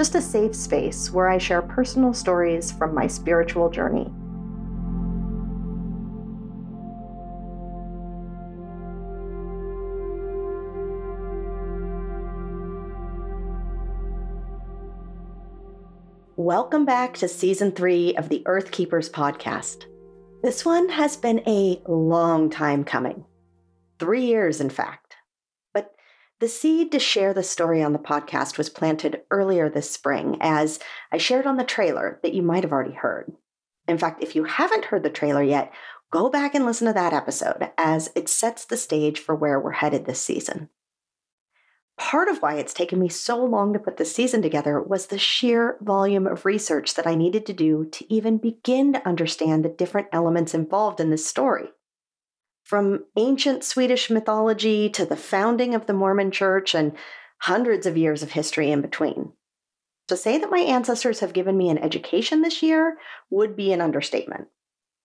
[0.00, 4.10] just a safe space where I share personal stories from my spiritual journey.
[16.36, 19.84] Welcome back to season three of the Earth Keepers podcast.
[20.42, 23.26] This one has been a long time coming.
[23.98, 24.99] Three years, in fact.
[26.40, 30.78] The seed to share the story on the podcast was planted earlier this spring, as
[31.12, 33.32] I shared on the trailer that you might have already heard.
[33.86, 35.72] In fact, if you haven't heard the trailer yet,
[36.10, 39.72] go back and listen to that episode, as it sets the stage for where we're
[39.72, 40.70] headed this season
[42.00, 45.18] part of why it's taken me so long to put this season together was the
[45.18, 49.68] sheer volume of research that I needed to do to even begin to understand the
[49.68, 51.68] different elements involved in this story.
[52.70, 56.92] From ancient Swedish mythology to the founding of the Mormon church and
[57.38, 59.32] hundreds of years of history in between.
[60.06, 62.96] To say that my ancestors have given me an education this year
[63.28, 64.46] would be an understatement.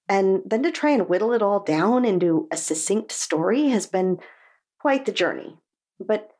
[0.07, 4.19] And then to try and whittle it all down into a succinct story has been
[4.79, 5.57] quite the journey.
[5.99, 6.33] But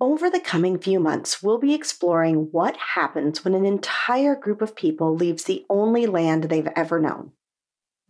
[0.00, 4.76] over the coming few months, we'll be exploring what happens when an entire group of
[4.76, 7.32] people leaves the only land they've ever known.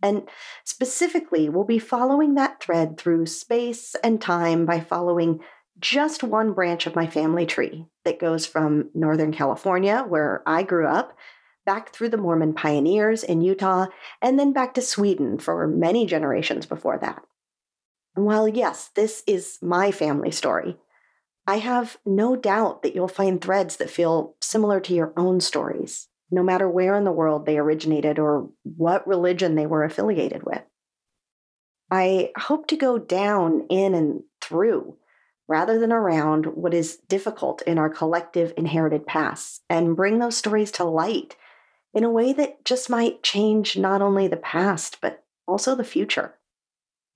[0.01, 0.29] And
[0.63, 5.41] specifically, we'll be following that thread through space and time by following
[5.79, 10.87] just one branch of my family tree that goes from Northern California, where I grew
[10.87, 11.17] up,
[11.65, 13.87] back through the Mormon pioneers in Utah,
[14.21, 17.21] and then back to Sweden for many generations before that.
[18.15, 20.77] And while, yes, this is my family story,
[21.45, 26.07] I have no doubt that you'll find threads that feel similar to your own stories,
[26.31, 30.61] no matter where in the world they originated or what religion they were affiliated with.
[31.91, 34.97] I hope to go down, in, and through
[35.47, 40.71] rather than around what is difficult in our collective inherited pasts and bring those stories
[40.71, 41.35] to light
[41.91, 46.35] in a way that just might change not only the past, but also the future.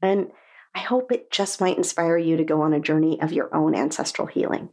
[0.02, 0.32] And
[0.74, 3.76] I hope it just might inspire you to go on a journey of your own
[3.76, 4.70] ancestral healing.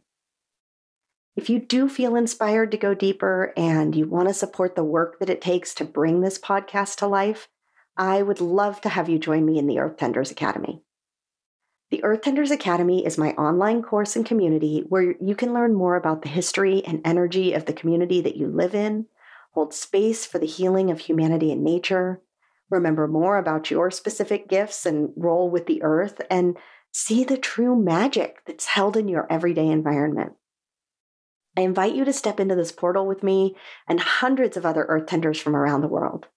[1.35, 5.19] If you do feel inspired to go deeper and you want to support the work
[5.19, 7.47] that it takes to bring this podcast to life,
[7.95, 10.81] I would love to have you join me in the Earth Tenders Academy.
[11.89, 15.95] The Earth Tenders Academy is my online course and community where you can learn more
[15.95, 19.07] about the history and energy of the community that you live in,
[19.53, 22.21] hold space for the healing of humanity and nature,
[22.69, 26.57] remember more about your specific gifts and role with the earth, and
[26.91, 30.33] see the true magic that's held in your everyday environment.
[31.57, 33.55] I invite you to step into this portal with me
[33.87, 36.27] and hundreds of other Earth Tenders from around the world.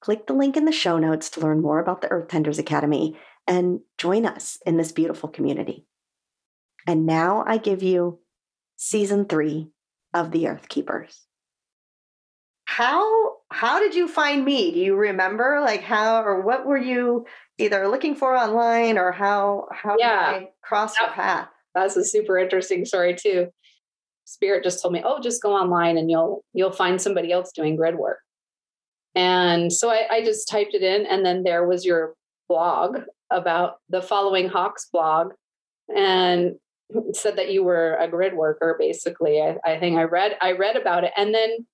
[0.00, 3.18] Click the link in the show notes to learn more about the Earth Tenders Academy
[3.46, 5.86] and join us in this beautiful community.
[6.86, 8.20] And now I give you
[8.76, 9.70] season three
[10.12, 11.22] of The Earth Keepers.
[12.66, 14.72] How how did you find me?
[14.72, 17.24] Do you remember like how or what were you
[17.58, 20.32] either looking for online or how how yeah.
[20.32, 21.48] did I cross that, your path?
[21.74, 23.48] That's a super interesting story too.
[24.26, 27.76] Spirit just told me, "Oh, just go online and you'll you'll find somebody else doing
[27.76, 28.18] grid work."
[29.14, 32.14] And so I, I just typed it in, and then there was your
[32.48, 32.98] blog
[33.30, 35.32] about the following Hawks blog,
[35.94, 36.56] and
[37.12, 38.76] said that you were a grid worker.
[38.78, 41.66] Basically, I, I think I read I read about it, and then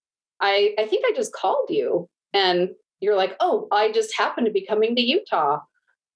[0.42, 2.70] I, I think I just called you and
[3.00, 5.60] you're like, oh, I just happened to be coming to Utah.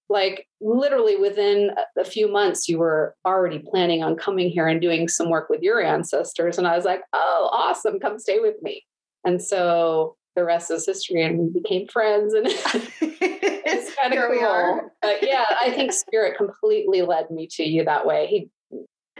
[0.09, 5.09] Like literally within a few months, you were already planning on coming here and doing
[5.09, 6.59] some work with your ancestors.
[6.59, 8.85] And I was like, oh, awesome, come stay with me.
[9.25, 12.47] And so the rest is history and we became friends and
[13.01, 14.91] it's kind of cool.
[15.03, 18.27] But yeah, I think spirit completely led me to you that way.
[18.27, 18.51] He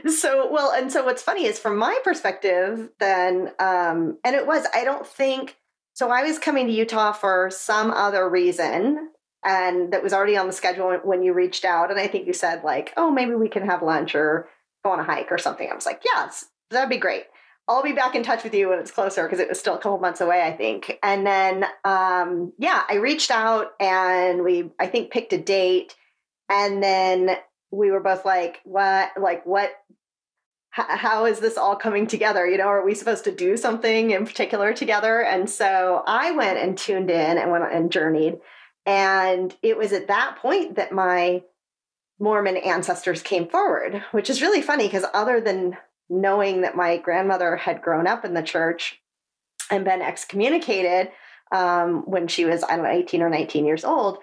[0.05, 4.65] so well and so what's funny is from my perspective then um and it was
[4.75, 5.57] i don't think
[5.95, 9.09] so i was coming to utah for some other reason
[9.47, 12.33] and that was already on the schedule when you reached out and i think you
[12.33, 14.47] said like oh maybe we can have lunch or
[14.83, 17.23] go on a hike or something i was like yes that'd be great
[17.67, 19.79] i'll be back in touch with you when it's closer because it was still a
[19.79, 24.85] couple months away i think and then um yeah i reached out and we i
[24.85, 25.95] think picked a date
[26.49, 27.35] and then
[27.71, 29.71] we were both like what like what
[30.77, 32.45] how is this all coming together?
[32.45, 35.23] You know, are we supposed to do something in particular together?
[35.23, 38.37] And so I went and tuned in and went and journeyed.
[38.87, 41.43] And it was at that point that my
[42.19, 45.77] Mormon ancestors came forward, which is really funny because other than
[46.09, 49.01] knowing that my grandmother had grown up in the church
[49.69, 51.11] and been excommunicated
[51.51, 54.19] um, when she was, I don't know, 18 or 19 years old,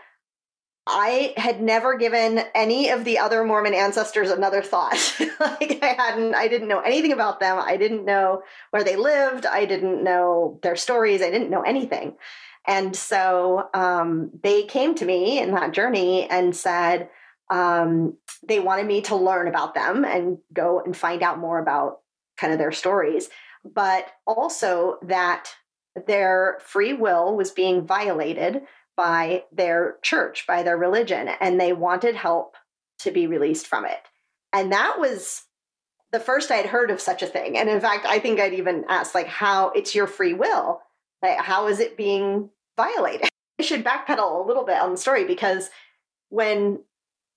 [0.86, 5.14] I had never given any of the other Mormon ancestors another thought.
[5.40, 7.58] like I hadn't, I didn't know anything about them.
[7.58, 9.46] I didn't know where they lived.
[9.46, 11.22] I didn't know their stories.
[11.22, 12.16] I didn't know anything.
[12.66, 17.10] And so um, they came to me in that journey and said
[17.50, 22.00] um, they wanted me to learn about them and go and find out more about
[22.38, 23.28] kind of their stories,
[23.64, 25.50] but also that
[26.06, 28.62] their free will was being violated
[28.96, 32.56] by their church, by their religion, and they wanted help
[33.00, 34.00] to be released from it.
[34.52, 35.42] And that was
[36.12, 37.58] the first I'd heard of such a thing.
[37.58, 40.80] And in fact, I think I'd even asked, like, how it's your free will.
[41.22, 43.28] Like, how is it being violated?
[43.58, 45.70] I should backpedal a little bit on the story because
[46.28, 46.80] when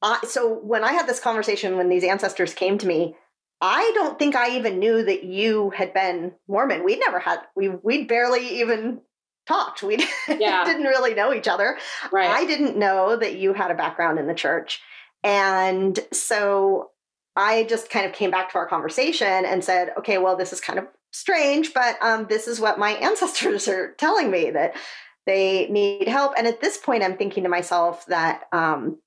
[0.02, 3.16] I, so when I had this conversation, when these ancestors came to me,
[3.62, 6.84] I don't think I even knew that you had been Mormon.
[6.84, 9.02] We'd never had we we'd barely even
[9.48, 9.82] talked.
[9.82, 9.98] We
[10.28, 10.64] yeah.
[10.66, 11.78] didn't really know each other.
[12.12, 12.30] Right.
[12.30, 14.82] I didn't know that you had a background in the church.
[15.24, 16.92] And so
[17.36, 20.62] I just kind of came back to our conversation and said, okay, well, this is
[20.62, 24.76] kind of strange, but um, this is what my ancestors are telling me that
[25.28, 26.34] they need help.
[26.38, 28.98] And at this point, I'm thinking to myself that, um,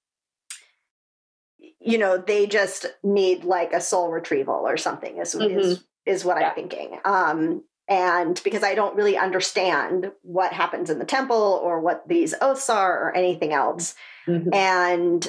[1.80, 5.58] you know, they just need like a soul retrieval or something is, mm-hmm.
[5.58, 6.50] is, is what yeah.
[6.50, 6.98] I'm thinking.
[7.06, 12.34] Um, and because I don't really understand what happens in the temple or what these
[12.40, 13.94] oaths are or anything else,
[14.28, 14.52] mm-hmm.
[14.54, 15.26] and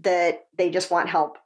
[0.00, 1.36] that they just want help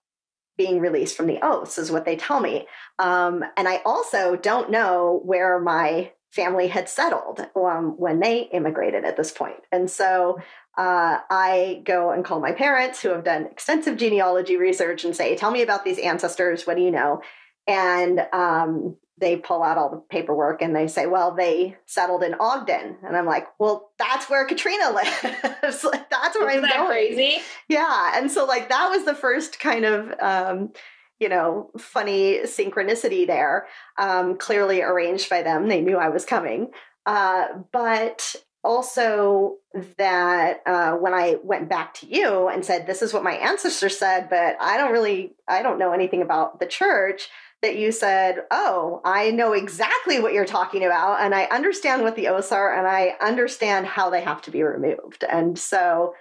[0.57, 2.67] being released from the oaths is what they tell me.
[2.99, 9.05] Um, and I also don't know where my family had settled um, when they immigrated
[9.05, 9.61] at this point.
[9.73, 10.39] And so
[10.77, 15.35] uh, I go and call my parents who have done extensive genealogy research and say,
[15.37, 16.67] Tell me about these ancestors.
[16.67, 17.23] What do you know?
[17.67, 22.35] And um, they pull out all the paperwork and they say, well, they settled in
[22.39, 22.97] Ogden.
[23.03, 25.85] And I'm like, well, that's where Katrina lives.
[25.85, 26.87] like, that's where Isn't I'm going.
[26.87, 27.39] crazy?
[27.69, 28.13] Yeah.
[28.15, 30.73] And so like that was the first kind of um,
[31.19, 33.67] you know, funny synchronicity there.
[33.99, 35.69] Um, clearly arranged by them.
[35.69, 36.71] They knew I was coming.
[37.07, 38.35] Uh, but
[38.67, 39.57] also
[39.97, 43.97] that uh, when I went back to you and said, This is what my ancestors
[43.97, 47.29] said, but I don't really, I don't know anything about the church
[47.63, 52.17] that you said, Oh, I know exactly what you're talking about, and I understand what
[52.17, 55.25] the oaths are, and I understand how they have to be removed.
[55.25, 56.15] And so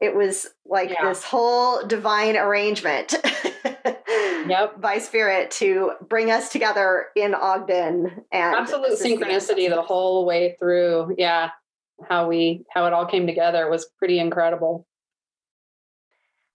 [0.00, 1.08] it was like yeah.
[1.08, 3.14] this whole divine arrangement
[4.48, 4.80] yep.
[4.80, 11.14] by spirit to bring us together in Ogden and absolute synchronicity the whole way through.
[11.18, 11.50] Yeah.
[12.08, 14.86] How we how it all came together was pretty incredible.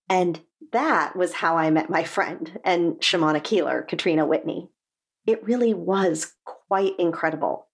[0.10, 0.40] And
[0.72, 4.70] that was how I met my friend and shamanic healer, Katrina Whitney.
[5.26, 7.68] It really was quite incredible.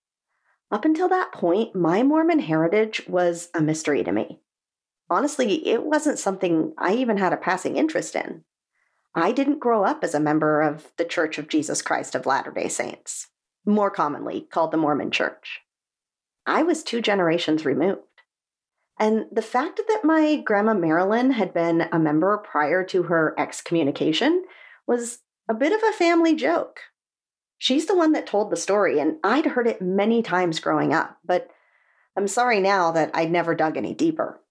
[0.72, 4.42] Up until that point, my Mormon heritage was a mystery to me.
[5.10, 8.44] Honestly, it wasn't something I even had a passing interest in.
[9.16, 12.52] I didn't grow up as a member of the Church of Jesus Christ of Latter
[12.52, 13.28] day Saints,
[13.66, 15.62] more commonly called the Mormon Church.
[16.46, 18.02] I was two generations removed.
[19.00, 24.44] And the fact that my grandma Marilyn had been a member prior to her excommunication
[24.88, 25.20] was
[25.50, 26.80] a bit of a family joke.
[27.58, 31.18] She's the one that told the story, and I'd heard it many times growing up,
[31.26, 31.50] but
[32.18, 34.42] I'm sorry now that I'd never dug any deeper.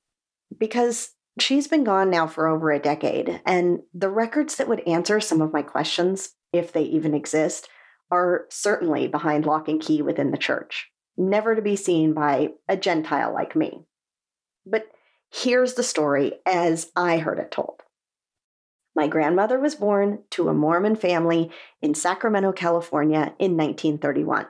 [0.56, 5.20] Because she's been gone now for over a decade, and the records that would answer
[5.20, 7.68] some of my questions, if they even exist,
[8.10, 12.76] are certainly behind lock and key within the church, never to be seen by a
[12.76, 13.84] Gentile like me.
[14.66, 14.86] But
[15.32, 17.82] here's the story as I heard it told.
[18.96, 21.50] My grandmother was born to a Mormon family
[21.82, 24.46] in Sacramento, California in 1931.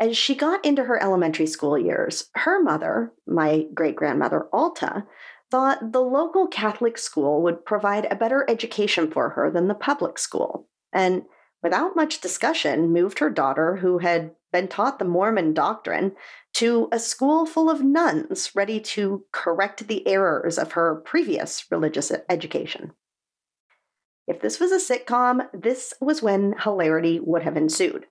[0.00, 5.04] As she got into her elementary school years, her mother, my great grandmother Alta,
[5.50, 10.18] thought the local Catholic school would provide a better education for her than the public
[10.18, 11.24] school, and
[11.62, 16.12] without much discussion, moved her daughter, who had been taught the Mormon doctrine,
[16.54, 22.10] to a school full of nuns ready to correct the errors of her previous religious
[22.28, 22.92] education.
[24.26, 28.06] If this was a sitcom, this was when hilarity would have ensued.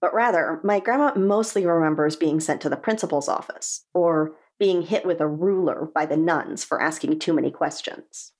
[0.00, 5.04] But rather, my grandma mostly remembers being sent to the principal's office or being hit
[5.04, 8.32] with a ruler by the nuns for asking too many questions.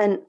[0.00, 0.20] And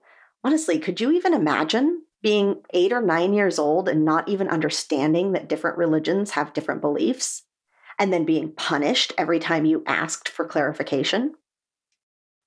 [0.44, 5.32] honestly, could you even imagine being eight or nine years old and not even understanding
[5.32, 7.44] that different religions have different beliefs,
[8.00, 11.34] and then being punished every time you asked for clarification.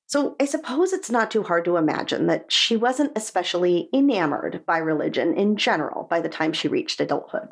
[0.07, 4.79] So I suppose it's not too hard to imagine that she wasn't especially enamored by
[4.79, 7.49] religion in general by the time she reached adulthood.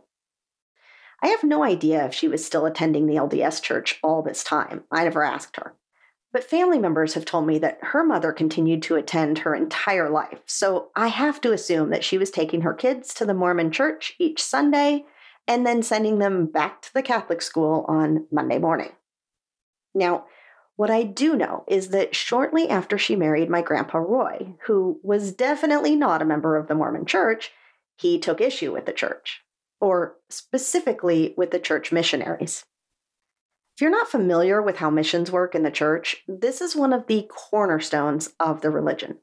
[1.23, 4.85] I have no idea if she was still attending the LDS church all this time.
[4.91, 5.75] I never asked her.
[6.33, 10.43] But family members have told me that her mother continued to attend her entire life,
[10.47, 14.15] so I have to assume that she was taking her kids to the Mormon church
[14.19, 15.07] each Sunday
[15.47, 18.93] and then sending them back to the Catholic school on Monday morning.
[19.95, 20.27] Now,
[20.77, 25.33] what I do know is that shortly after she married my grandpa Roy, who was
[25.33, 27.51] definitely not a member of the Mormon church,
[27.97, 29.41] he took issue with the church,
[29.81, 32.65] or specifically with the church missionaries.
[33.77, 37.07] If you're not familiar with how missions work in the church, this is one of
[37.07, 39.19] the cornerstones of the religion.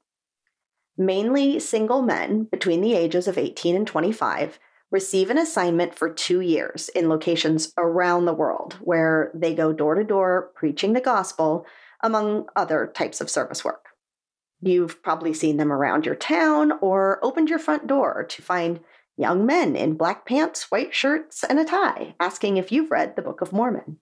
[0.98, 4.58] Mainly single men between the ages of 18 and 25
[4.92, 9.96] receive an assignment for two years in locations around the world where they go door
[9.96, 11.66] to door preaching the gospel,
[12.02, 13.88] among other types of service work.
[14.62, 18.80] You've probably seen them around your town or opened your front door to find
[19.18, 23.22] young men in black pants, white shirts, and a tie asking if you've read the
[23.22, 24.00] Book of Mormon.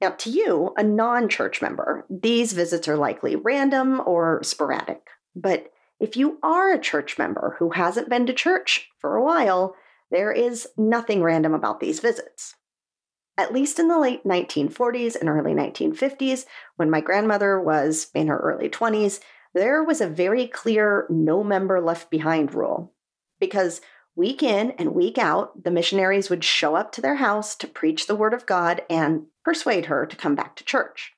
[0.00, 5.08] Now, to you, a non church member, these visits are likely random or sporadic.
[5.36, 9.76] But if you are a church member who hasn't been to church for a while,
[10.10, 12.54] there is nothing random about these visits.
[13.36, 18.38] At least in the late 1940s and early 1950s, when my grandmother was in her
[18.38, 19.20] early 20s,
[19.54, 22.92] there was a very clear no member left behind rule.
[23.40, 23.80] Because
[24.14, 28.06] week in and week out, the missionaries would show up to their house to preach
[28.06, 31.14] the word of God and persuade her to come back to church.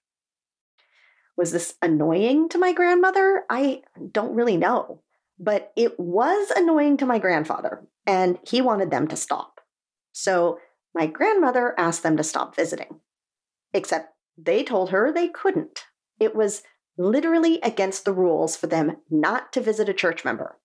[1.37, 3.43] Was this annoying to my grandmother?
[3.51, 5.03] I don't really know.
[5.39, 9.61] But it was annoying to my grandfather, and he wanted them to stop.
[10.13, 10.59] So
[10.95, 13.01] my grandmother asked them to stop visiting.
[13.75, 15.85] Except they told her they couldn't.
[16.21, 16.63] It was
[16.97, 20.59] literally against the rules for them not to visit a church member.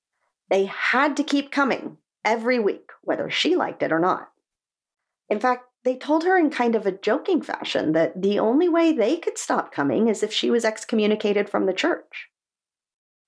[0.49, 4.29] They had to keep coming every week, whether she liked it or not.
[5.29, 8.91] In fact, they told her in kind of a joking fashion that the only way
[8.91, 12.27] they could stop coming is if she was excommunicated from the church.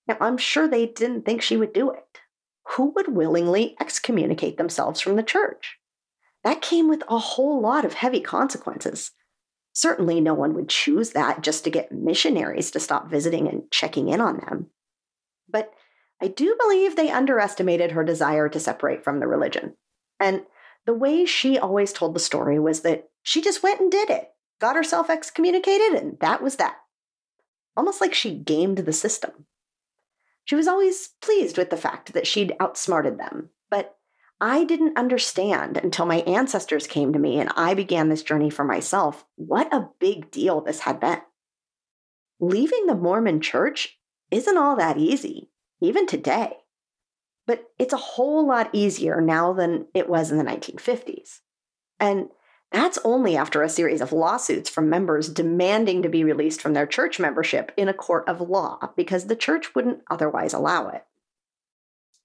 [0.07, 2.19] Now, I'm sure they didn't think she would do it.
[2.75, 5.77] Who would willingly excommunicate themselves from the church?
[6.43, 9.11] That came with a whole lot of heavy consequences.
[9.73, 14.09] Certainly, no one would choose that just to get missionaries to stop visiting and checking
[14.09, 14.67] in on them.
[15.47, 15.71] But
[16.21, 19.75] I do believe they underestimated her desire to separate from the religion.
[20.19, 20.43] And
[20.85, 24.29] the way she always told the story was that she just went and did it,
[24.59, 26.77] got herself excommunicated, and that was that.
[27.77, 29.45] Almost like she gamed the system.
[30.43, 33.97] She was always pleased with the fact that she'd outsmarted them, but
[34.41, 38.63] I didn't understand until my ancestors came to me and I began this journey for
[38.63, 41.21] myself what a big deal this had been.
[42.39, 43.99] Leaving the Mormon church
[44.31, 45.49] isn't all that easy,
[45.81, 46.57] even today.
[47.45, 51.39] But it's a whole lot easier now than it was in the 1950s.
[51.99, 52.29] And
[52.71, 56.85] that's only after a series of lawsuits from members demanding to be released from their
[56.85, 61.03] church membership in a court of law because the church wouldn't otherwise allow it.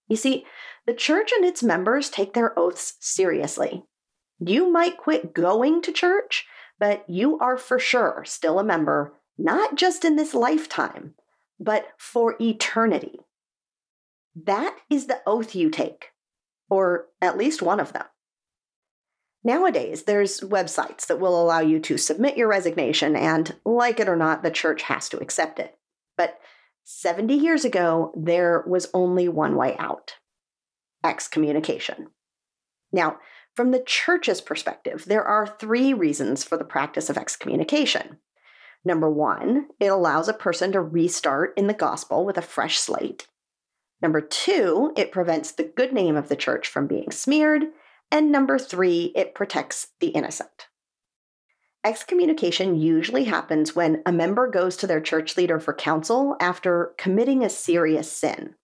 [0.08, 0.44] You see,
[0.86, 3.84] the church and its members take their oaths seriously.
[4.38, 6.46] You might quit going to church,
[6.78, 11.14] but you are for sure still a member, not just in this lifetime,
[11.58, 13.20] but for eternity.
[14.34, 16.10] That is the oath you take,
[16.68, 18.04] or at least one of them.
[19.44, 24.16] Nowadays, there's websites that will allow you to submit your resignation, and like it or
[24.16, 25.76] not, the church has to accept it.
[26.16, 26.38] But
[26.84, 30.16] 70 years ago, there was only one way out
[31.04, 32.08] excommunication.
[32.90, 33.18] Now,
[33.54, 38.18] from the church's perspective, there are three reasons for the practice of excommunication.
[38.84, 43.28] Number one, it allows a person to restart in the gospel with a fresh slate.
[44.04, 47.62] Number two, it prevents the good name of the church from being smeared.
[48.12, 50.68] And number three, it protects the innocent.
[51.82, 57.42] Excommunication usually happens when a member goes to their church leader for counsel after committing
[57.42, 58.56] a serious sin.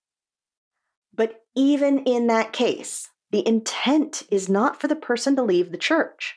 [1.14, 5.78] But even in that case, the intent is not for the person to leave the
[5.78, 6.34] church.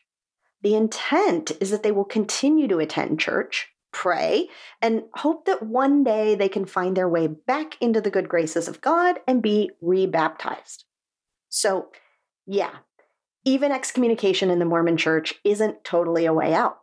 [0.62, 4.50] The intent is that they will continue to attend church pray,
[4.82, 8.68] and hope that one day they can find their way back into the good graces
[8.68, 10.84] of God and be rebaptized.
[11.48, 11.90] So,
[12.46, 12.72] yeah,
[13.46, 16.80] even excommunication in the Mormon church isn't totally a way out.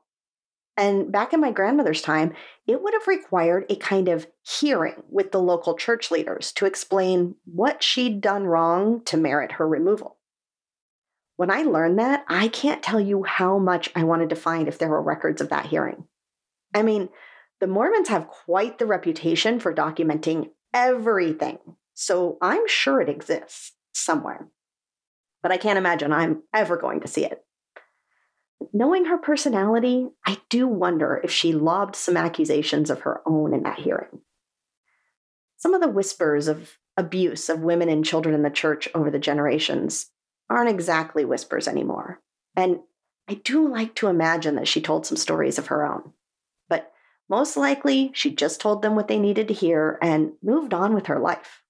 [0.76, 2.32] And back in my grandmother's time,
[2.66, 7.34] it would have required a kind of hearing with the local church leaders to explain
[7.44, 10.16] what she'd done wrong to merit her removal.
[11.36, 14.78] When I learned that, I can't tell you how much I wanted to find if
[14.78, 16.04] there were records of that hearing.
[16.74, 17.08] I mean,
[17.60, 21.58] the Mormons have quite the reputation for documenting everything,
[21.94, 24.48] so I'm sure it exists somewhere.
[25.42, 27.44] But I can't imagine I'm ever going to see it.
[28.72, 33.62] Knowing her personality, I do wonder if she lobbed some accusations of her own in
[33.62, 34.20] that hearing.
[35.56, 39.18] Some of the whispers of abuse of women and children in the church over the
[39.18, 40.10] generations
[40.48, 42.20] aren't exactly whispers anymore.
[42.54, 42.80] And
[43.28, 46.12] I do like to imagine that she told some stories of her own.
[47.30, 51.06] Most likely, she just told them what they needed to hear and moved on with
[51.06, 51.62] her life.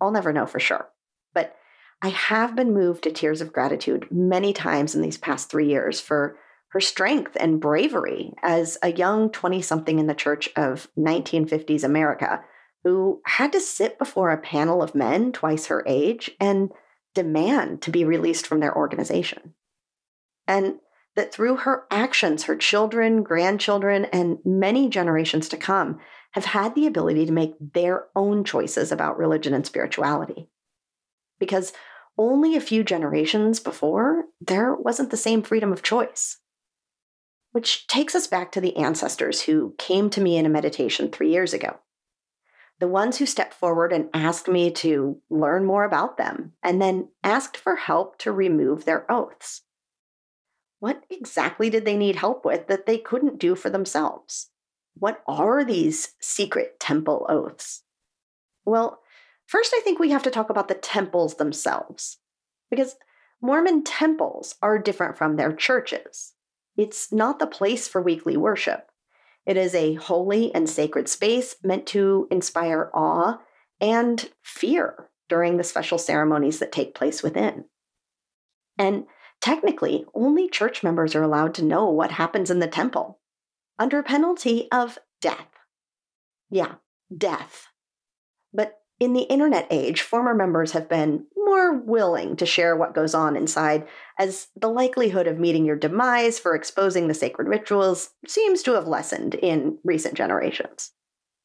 [0.00, 0.88] I'll never know for sure.
[1.34, 1.56] But
[2.00, 6.00] I have been moved to tears of gratitude many times in these past three years
[6.00, 11.82] for her strength and bravery as a young 20 something in the church of 1950s
[11.82, 12.40] America
[12.84, 16.70] who had to sit before a panel of men twice her age and
[17.12, 19.54] demand to be released from their organization.
[20.46, 20.76] And
[21.20, 26.00] that through her actions, her children, grandchildren, and many generations to come
[26.30, 30.48] have had the ability to make their own choices about religion and spirituality.
[31.38, 31.74] Because
[32.16, 36.38] only a few generations before, there wasn't the same freedom of choice.
[37.52, 41.30] Which takes us back to the ancestors who came to me in a meditation three
[41.30, 41.80] years ago.
[42.78, 47.08] The ones who stepped forward and asked me to learn more about them, and then
[47.22, 49.64] asked for help to remove their oaths.
[50.80, 54.50] What exactly did they need help with that they couldn't do for themselves?
[54.94, 57.84] What are these secret temple oaths?
[58.64, 59.00] Well,
[59.50, 62.18] First, I think we have to talk about the temples themselves,
[62.70, 62.94] because
[63.42, 66.34] Mormon temples are different from their churches.
[66.76, 68.92] It's not the place for weekly worship.
[69.44, 73.40] It is a holy and sacred space meant to inspire awe
[73.80, 77.64] and fear during the special ceremonies that take place within.
[78.78, 79.06] And
[79.40, 83.18] technically, only church members are allowed to know what happens in the temple
[83.78, 85.48] under penalty of death.
[86.50, 86.74] Yeah,
[87.16, 87.68] death.
[88.52, 93.14] But in the internet age, former members have been more willing to share what goes
[93.14, 98.62] on inside, as the likelihood of meeting your demise for exposing the sacred rituals seems
[98.62, 100.92] to have lessened in recent generations.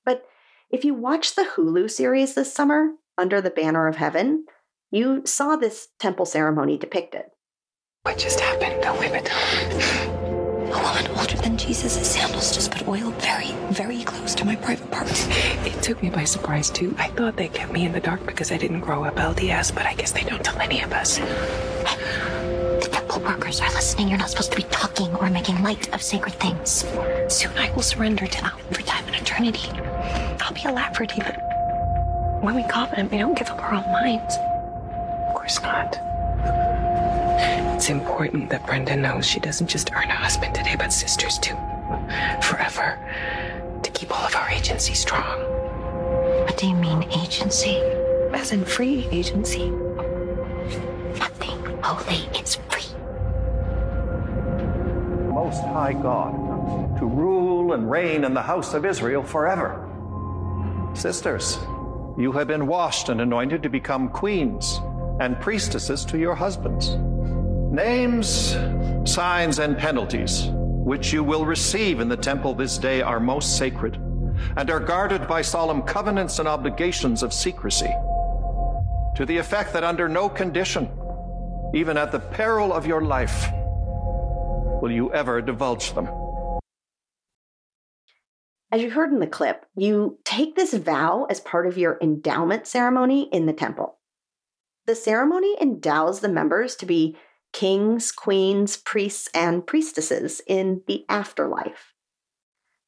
[0.03, 0.25] But
[0.69, 4.45] if you watched the Hulu series this summer, Under the Banner of Heaven,
[4.91, 7.23] you saw this temple ceremony depicted.
[8.05, 8.83] What just happened?
[8.83, 9.27] Don't leave it.
[9.31, 14.91] A woman older than Jesus' sandals just put oil very, very close to my private
[14.91, 15.25] parts.
[15.65, 16.93] It took me by surprise, too.
[16.99, 19.87] I thought they kept me in the dark because I didn't grow up LDS, but
[19.87, 21.17] I guess they don't tell any of us.
[21.17, 24.09] The temple workers are listening.
[24.09, 26.85] You're not supposed to be talking or making light of sacred things.
[27.27, 29.71] Soon I will surrender to Allen for time and eternity.
[30.41, 31.41] I'll be a Lafferty, but
[32.43, 34.35] when we covenant, we don't give up our own minds.
[35.27, 35.97] Of course not.
[37.75, 41.55] It's important that Brenda knows she doesn't just earn a husband today, but sisters too.
[42.41, 42.99] Forever.
[43.84, 45.39] To keep all of our agency strong.
[46.45, 47.77] What do you mean, agency?
[48.34, 49.69] As in free agency.
[51.19, 52.95] Nothing holy is free.
[55.31, 59.81] Most High God, to rule and reign in the house of Israel forever.
[60.95, 61.60] Sisters,
[62.17, 64.79] you have been washed and anointed to become queens
[65.19, 66.97] and priestesses to your husbands.
[67.75, 68.55] Names,
[69.03, 70.47] signs, and penalties
[70.85, 73.97] which you will receive in the temple this day are most sacred
[74.55, 77.93] and are guarded by solemn covenants and obligations of secrecy,
[79.17, 80.89] to the effect that under no condition,
[81.73, 83.49] even at the peril of your life,
[84.81, 86.07] will you ever divulge them.
[88.71, 92.67] As you heard in the clip, you take this vow as part of your endowment
[92.67, 93.99] ceremony in the temple.
[94.85, 97.17] The ceremony endows the members to be
[97.55, 101.93] kings, queens, priests, and priestesses in the afterlife.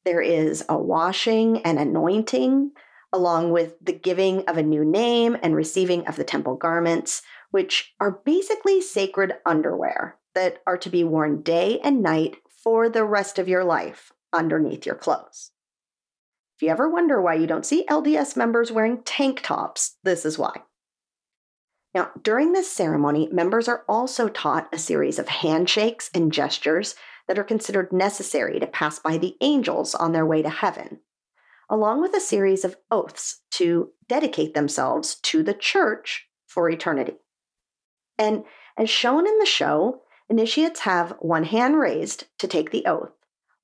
[0.04, 2.72] There is a washing and anointing,
[3.10, 7.94] along with the giving of a new name and receiving of the temple garments, which
[7.98, 13.38] are basically sacred underwear that are to be worn day and night for the rest
[13.38, 15.50] of your life underneath your clothes.
[16.56, 20.38] If you ever wonder why you don't see LDS members wearing tank tops, this is
[20.38, 20.60] why.
[21.94, 26.94] Now, during this ceremony, members are also taught a series of handshakes and gestures
[27.26, 31.00] that are considered necessary to pass by the angels on their way to heaven,
[31.70, 37.16] along with a series of oaths to dedicate themselves to the church for eternity.
[38.18, 38.44] And
[38.76, 43.12] as shown in the show, initiates have one hand raised to take the oath,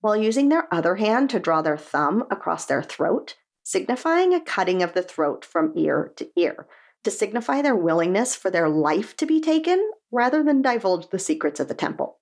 [0.00, 4.82] while using their other hand to draw their thumb across their throat, signifying a cutting
[4.82, 6.66] of the throat from ear to ear,
[7.04, 11.60] to signify their willingness for their life to be taken rather than divulge the secrets
[11.60, 12.18] of the temple.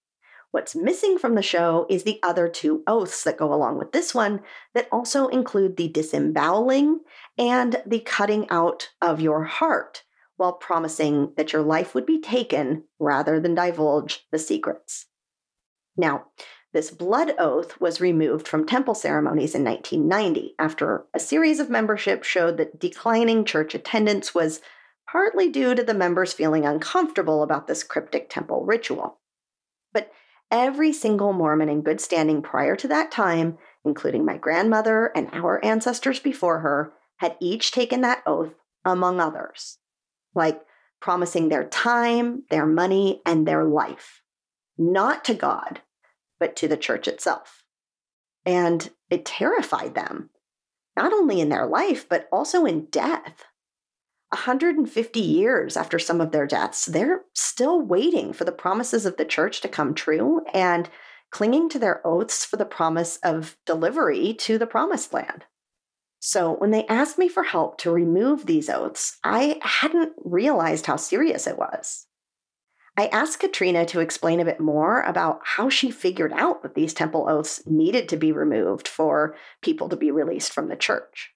[0.50, 4.14] What's missing from the show is the other two oaths that go along with this
[4.14, 4.42] one
[4.74, 7.00] that also include the disemboweling
[7.38, 10.04] and the cutting out of your heart
[10.36, 15.06] while promising that your life would be taken rather than divulge the secrets.
[15.96, 16.26] Now,
[16.72, 22.24] this blood oath was removed from temple ceremonies in 1990 after a series of membership
[22.24, 24.60] showed that declining church attendance was
[25.10, 29.18] partly due to the members feeling uncomfortable about this cryptic temple ritual.
[29.92, 30.10] But
[30.50, 35.62] every single Mormon in good standing prior to that time, including my grandmother and our
[35.62, 38.54] ancestors before her, had each taken that oath,
[38.84, 39.78] among others,
[40.34, 40.62] like
[41.00, 44.22] promising their time, their money, and their life,
[44.78, 45.80] not to God,
[46.42, 47.62] but to the church itself.
[48.44, 50.30] And it terrified them,
[50.96, 53.44] not only in their life, but also in death.
[54.30, 59.24] 150 years after some of their deaths, they're still waiting for the promises of the
[59.24, 60.90] church to come true and
[61.30, 65.44] clinging to their oaths for the promise of delivery to the promised land.
[66.18, 70.96] So, when they asked me for help to remove these oaths, I hadn't realized how
[70.96, 72.08] serious it was.
[72.96, 76.92] I asked Katrina to explain a bit more about how she figured out that these
[76.92, 81.30] temple oaths needed to be removed for people to be released from the church.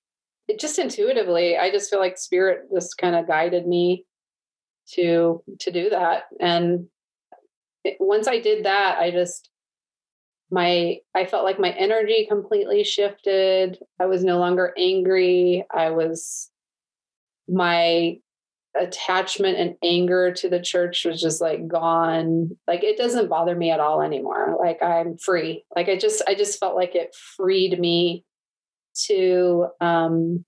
[0.48, 4.04] It just intuitively, I just feel like spirit just kind of guided me
[4.92, 6.24] to to do that.
[6.40, 6.88] And
[7.98, 9.50] once I did that, I just
[10.50, 13.78] my I felt like my energy completely shifted.
[13.98, 15.64] I was no longer angry.
[15.74, 16.50] I was
[17.48, 18.18] my
[18.78, 22.50] attachment and anger to the church was just like gone.
[22.66, 24.56] Like it doesn't bother me at all anymore.
[24.58, 25.64] Like i'm free.
[25.74, 28.24] Like i just i just felt like it freed me
[29.06, 30.44] to um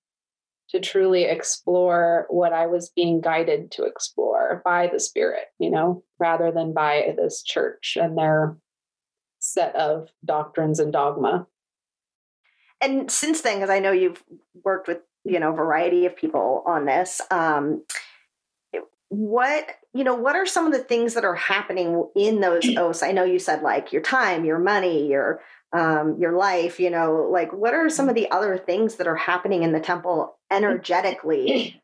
[0.70, 6.02] to truly explore what i was being guided to explore by the spirit you know
[6.18, 8.56] rather than by this church and their
[9.40, 11.46] set of doctrines and dogma.
[12.80, 14.22] And since then because i know you've
[14.64, 17.84] worked with you know variety of people on this um
[19.11, 23.03] what you know what are some of the things that are happening in those oaths
[23.03, 25.40] i know you said like your time your money your
[25.73, 29.16] um your life you know like what are some of the other things that are
[29.16, 31.83] happening in the temple energetically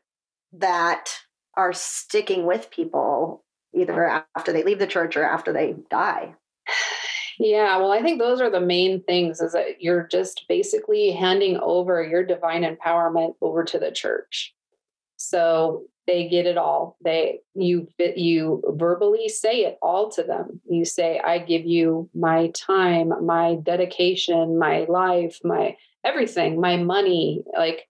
[0.53, 1.19] that
[1.55, 6.33] are sticking with people either after they leave the church or after they die?
[7.37, 11.57] Yeah well i think those are the main things is that you're just basically handing
[11.57, 14.53] over your divine empowerment over to the church.
[15.17, 16.97] So they get it all.
[17.03, 20.61] They you you verbally say it all to them.
[20.69, 27.43] You say i give you my time my dedication my life my everything my money
[27.57, 27.87] like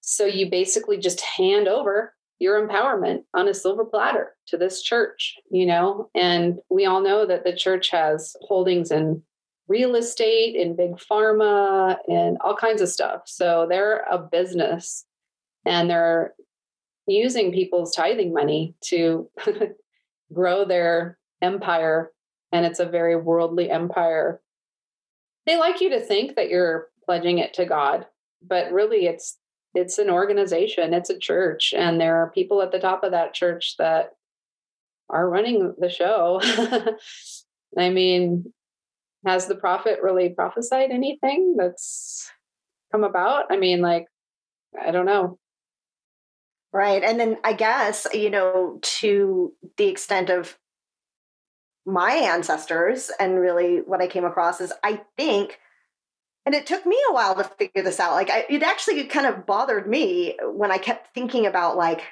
[0.00, 5.36] so you basically just hand over your empowerment on a silver platter to this church
[5.50, 6.10] you know?
[6.14, 9.22] And we all know that the church has holdings in
[9.68, 13.22] real estate in big pharma and all kinds of stuff.
[13.26, 15.04] So they're a business
[15.64, 16.34] and they're
[17.06, 19.28] using people's tithing money to
[20.32, 22.12] grow their empire.
[22.52, 24.40] And it's a very worldly empire.
[25.46, 28.06] They like you to think that you're pledging it to god
[28.42, 29.38] but really it's
[29.74, 33.34] it's an organization it's a church and there are people at the top of that
[33.34, 34.12] church that
[35.08, 36.40] are running the show.
[37.78, 38.52] I mean
[39.24, 42.30] has the prophet really prophesied anything that's
[42.92, 43.46] come about?
[43.50, 44.06] I mean like
[44.80, 45.38] i don't know
[46.76, 47.02] Right.
[47.02, 50.58] And then I guess, you know, to the extent of
[51.86, 55.58] my ancestors and really what I came across is I think,
[56.44, 58.12] and it took me a while to figure this out.
[58.12, 62.02] Like, I, it actually kind of bothered me when I kept thinking about, like,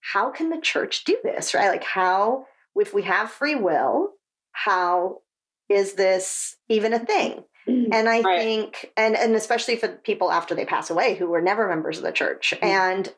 [0.00, 1.68] how can the church do this, right?
[1.68, 4.14] Like, how, if we have free will,
[4.50, 5.20] how
[5.68, 7.44] is this even a thing?
[7.68, 7.92] Mm-hmm.
[7.92, 8.38] And I right.
[8.40, 12.04] think, and and especially for people after they pass away who were never members of
[12.04, 12.64] the church, mm-hmm.
[12.64, 13.14] and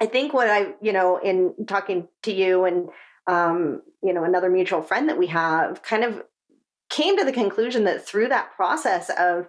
[0.00, 2.88] I think what I, you know, in talking to you and,
[3.26, 6.22] um, you know, another mutual friend that we have kind of
[6.88, 9.48] came to the conclusion that through that process of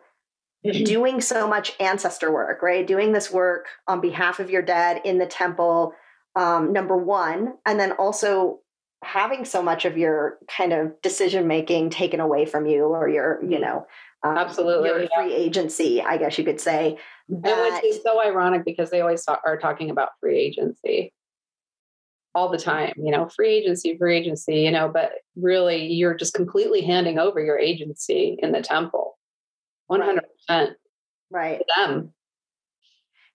[0.84, 2.86] doing so much ancestor work, right?
[2.86, 5.94] Doing this work on behalf of your dead in the temple,
[6.36, 8.60] um, number one, and then also
[9.04, 13.40] having so much of your kind of decision making taken away from you or your,
[13.42, 13.62] you mm-hmm.
[13.62, 13.88] know,
[14.24, 16.98] um, absolutely your free agency, I guess you could say.
[17.30, 21.14] That, which is so ironic because they always are talking about free agency.
[22.36, 26.34] All the time, you know, free agency, free agency, you know, but really you're just
[26.34, 29.18] completely handing over your agency in the temple.
[29.90, 30.22] 100%
[31.32, 31.62] right.
[31.76, 32.14] them.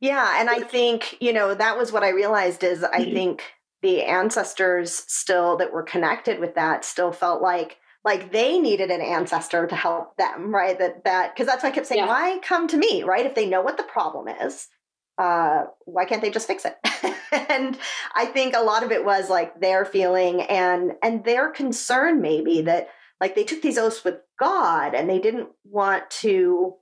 [0.01, 3.13] Yeah and i think you know that was what i realized is i Mhm.
[3.15, 3.43] think
[3.81, 9.01] the ancestors still that were connected with that still felt like like they needed an
[9.01, 10.79] ancestor to help them right?
[10.79, 12.09] That that because that's why i kept saying Yeah.
[12.09, 13.03] why come to me?
[13.03, 13.27] Right?
[13.27, 14.69] If they know what the problem is
[15.19, 16.77] uh why can't they just fix it?
[17.33, 17.77] And
[18.15, 22.63] i think a lot of it was like their feeling and and their concern maybe
[22.63, 22.89] that
[23.21, 26.75] like they took these oaths with god and they didn't want to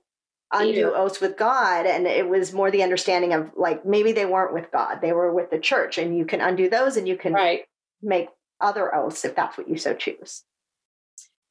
[0.51, 0.91] undo Yeah.
[0.95, 1.85] oaths with god.
[1.87, 4.99] And it was more the understanding of like maybe they weren't with god.
[5.01, 7.61] They were with the church and you can undo those and you can right.
[8.01, 8.29] make
[8.61, 10.43] other oaths if that's what you so choose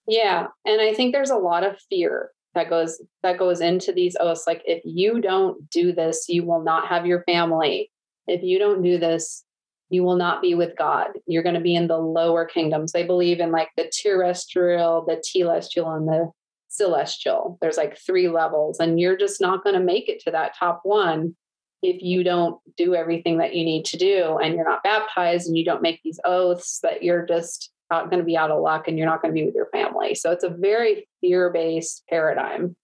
[0.07, 4.17] Yeah, and I think there's a lot of fear that goes that goes into these
[4.21, 4.45] oaths.
[4.47, 7.91] Like, if you don't do this, you will not have your family.
[8.27, 9.45] If you don't do this,
[9.91, 11.09] you will not be with God.
[11.27, 12.93] You're going to be in the lower kingdoms.
[12.93, 16.31] They believe in like the terrestrial, the telestial, and the
[16.69, 17.59] celestial.
[17.61, 20.81] There's like three levels, and you're just not going to make it to that top
[20.83, 21.37] one
[21.83, 25.59] if you don't do everything that you need to do and you're not baptized and
[25.59, 28.99] you don't make these oaths that you're just going to be out of luck and
[28.99, 30.15] you're not going to be with your family.
[30.15, 32.77] So it's a very fear based paradigm.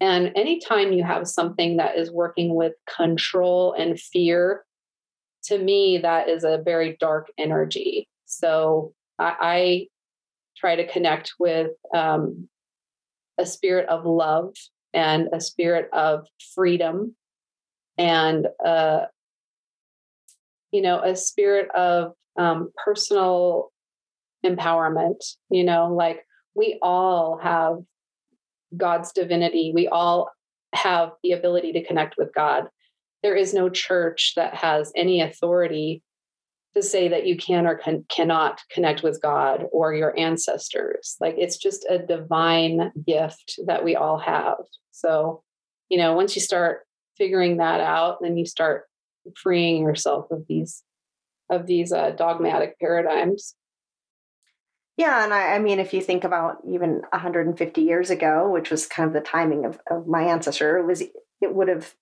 [0.00, 4.64] And anytime you have something that is working with control and fear,
[5.44, 8.08] to me, that is a very dark energy.
[8.26, 9.86] So I, I
[10.56, 12.48] try to connect with um,
[13.38, 14.54] a spirit of love
[14.92, 17.14] and a spirit of freedom
[17.96, 19.06] and uh,
[20.72, 23.72] you know a spirit of um, personal
[24.44, 26.24] empowerment you know like
[26.58, 27.78] we all have
[28.76, 29.72] god's divinity.
[29.74, 30.30] We all
[30.74, 32.68] have the ability to connect with god.
[33.22, 36.02] There is no church that has any authority
[36.74, 41.16] to say that you can or can, cannot connect with god or your ancestors.
[41.20, 44.58] Like it's just a divine gift that we all have.
[44.90, 45.42] So
[45.88, 46.80] you know once you start
[47.16, 48.84] figuring that out then you start
[49.36, 50.82] freeing yourself of these
[51.50, 53.54] of these uh, dogmatic paradigms
[54.98, 58.86] yeah and I, I mean if you think about even 150 years ago which was
[58.86, 61.94] kind of the timing of, of my ancestor it was it would have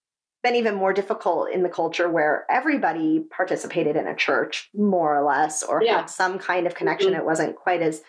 [0.43, 5.25] been even more difficult in the culture where everybody participated in a church more or
[5.25, 5.99] less or Yeah.
[5.99, 7.15] had some kind of connection.
[7.15, 8.03] It wasn't quite as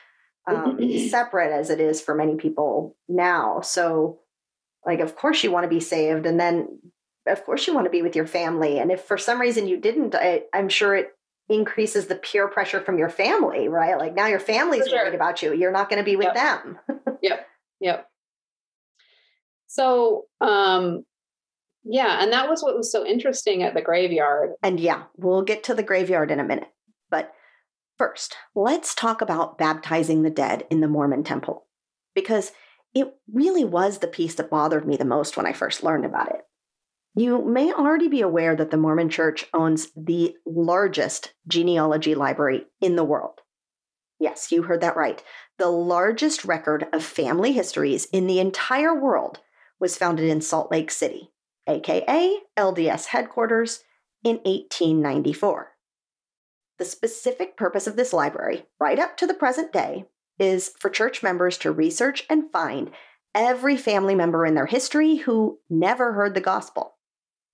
[0.45, 3.61] um, separate as it is for many people now.
[3.61, 4.19] So
[4.85, 6.79] like of course you want to be saved and then
[7.27, 9.77] of course you want to be with your family and if for some reason you
[9.77, 11.09] didn't I, i'm sure it
[11.49, 14.97] increases the peer pressure from your family right like now your family's sure.
[14.99, 16.35] worried about you you're not going to be with Yep.
[16.35, 16.79] them
[17.21, 17.47] yep.
[17.79, 18.07] Yep.
[19.67, 21.03] So, um,
[21.83, 24.51] yeah, and that was what was so interesting at the graveyard.
[24.63, 26.67] and yeah we'll get to the graveyard in a minute
[27.09, 27.31] but
[27.97, 31.65] first let's talk about baptizing the dead in the mormon temple
[32.13, 32.51] because
[32.93, 36.29] it really was the piece that bothered me the most when i first learned about
[36.29, 36.41] it
[37.17, 42.95] You may already be aware that the Mormon Church owns the largest genealogy library in
[42.95, 43.41] the world.
[44.19, 45.23] Yes, you heard that right.
[45.57, 49.39] The largest record of family histories in the entire world
[49.79, 51.31] was founded in Salt Lake City,
[51.65, 53.83] aka LDS headquarters,
[54.23, 55.71] in 1894.
[56.77, 60.05] The specific purpose of this library, right up to the present day,
[60.37, 62.91] is for church members to research and find
[63.33, 66.93] every family member in their history who never heard the gospel.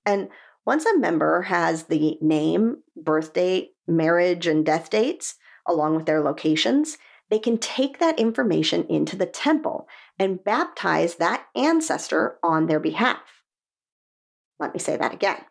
[0.05, 0.29] And
[0.65, 5.35] once a member has the name, birth date, marriage, and death dates,
[5.67, 6.97] along with their locations,
[7.29, 9.87] they can take that information into the temple
[10.19, 13.21] and baptize that ancestor on their behalf.
[14.59, 15.43] Let me say that again.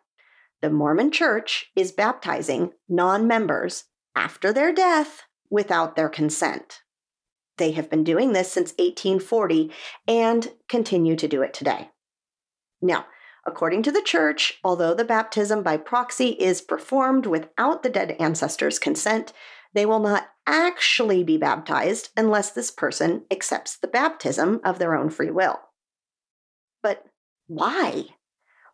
[0.61, 3.85] The Mormon Church is baptizing non members
[4.15, 6.81] after their death without their consent.
[7.57, 9.71] They have been doing this since 1840
[10.07, 11.89] and continue to do it today.
[12.81, 13.05] Now,
[13.45, 18.79] according to the church, although the baptism by proxy is performed without the dead ancestor's
[18.79, 19.33] consent,
[19.73, 25.09] they will not actually be baptized unless this person accepts the baptism of their own
[25.09, 25.59] free will.
[26.81, 27.05] But
[27.47, 28.05] why?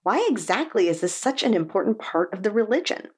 [0.03, 3.09] Why exactly is this such an important part of the religion?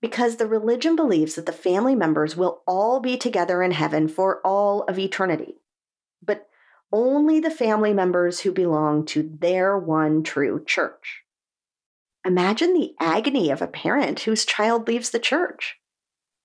[0.00, 4.40] Because the religion believes that the family members will all be together in heaven for
[4.44, 5.56] all of eternity.
[6.22, 6.49] But
[6.92, 11.22] only the family members who belong to their one true church.
[12.24, 15.76] Imagine the agony of a parent whose child leaves the church.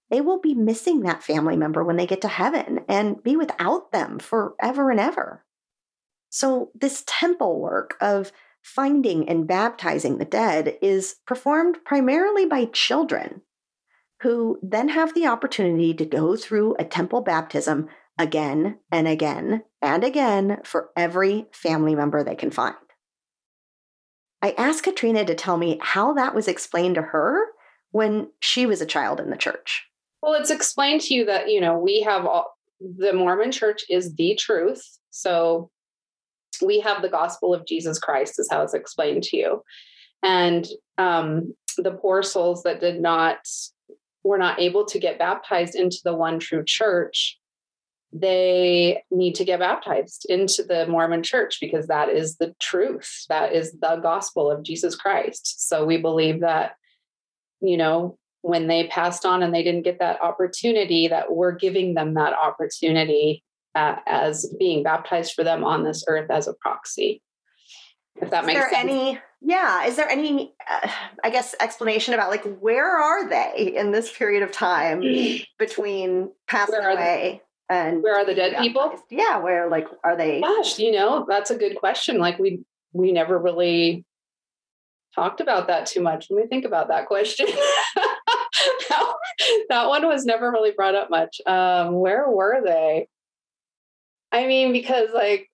[0.10, 3.92] They will be missing that family member when they get to heaven and be without
[3.92, 5.44] them forever and ever.
[6.30, 8.32] So, this temple work of
[8.62, 13.42] finding and baptizing the dead is performed primarily by children
[14.22, 20.04] who then have the opportunity to go through a temple baptism again and again and
[20.04, 22.76] again for every family member they can find.
[24.42, 27.46] I asked Katrina to tell me how that was explained to her
[27.92, 29.86] when she was a child in the church.
[30.22, 34.14] Well, it's explained to you that, you know, we have all the Mormon church is
[34.16, 34.84] the truth.
[35.10, 35.72] So
[36.64, 39.62] we have the gospel of Jesus Christ, is how it's explained to you.
[40.24, 43.40] And um, the poor souls that did not
[44.24, 47.40] were not able to get baptized into the one true church
[48.18, 53.26] they need to get baptized into the Mormon church because that is the truth.
[53.28, 55.68] That is the gospel of Jesus Christ.
[55.68, 56.76] So we believe that,
[57.60, 61.94] you know, when they passed on and they didn't get that opportunity, that we're giving
[61.94, 67.22] them that opportunity uh, as being baptized for them on this earth as a proxy.
[68.22, 68.90] If that is makes there sense.
[68.90, 69.84] Any, yeah.
[69.88, 70.88] Is there any, uh,
[71.22, 75.02] I guess, explanation about like where are they in this period of time
[75.60, 78.94] between passing away and Where are the dead people?
[79.10, 80.42] Yeah, where like are they?
[80.42, 82.20] Gosh, you know, that's a good question.
[82.20, 84.06] Like we we never really
[85.16, 86.28] talked about that too much.
[86.30, 87.48] Let me think about that question.
[87.96, 89.14] that,
[89.70, 91.42] that one was never really brought up much.
[91.46, 93.08] Um, where were they?
[94.32, 95.50] I mean, because like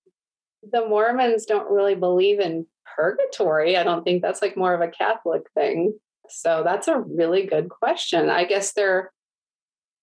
[0.69, 3.77] the Mormons don't really believe in purgatory.
[3.77, 5.97] I don't think that's like more of a Catholic thing.
[6.29, 8.29] So that's a really good question.
[8.29, 9.11] I guess they're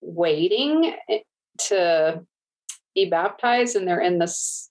[0.01, 1.19] waiting eh,
[1.69, 2.25] to
[2.95, 4.71] be baptized and they're in this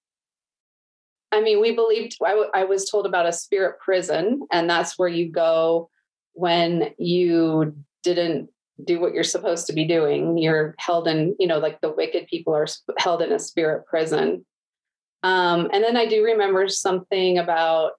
[1.31, 4.97] i mean we believed I, w- I was told about a spirit prison and that's
[4.97, 5.89] where you go
[6.33, 8.49] when you didn't
[8.83, 10.37] do what you're supposed to be doing.
[10.37, 14.45] You're held in you know like the wicked people are held in a spirit prison.
[15.23, 17.93] Um, and then i do remember something about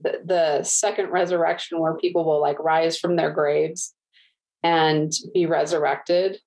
[0.00, 3.92] the, the second resurrection where people will like rise from their graves
[4.62, 6.38] and be resurrected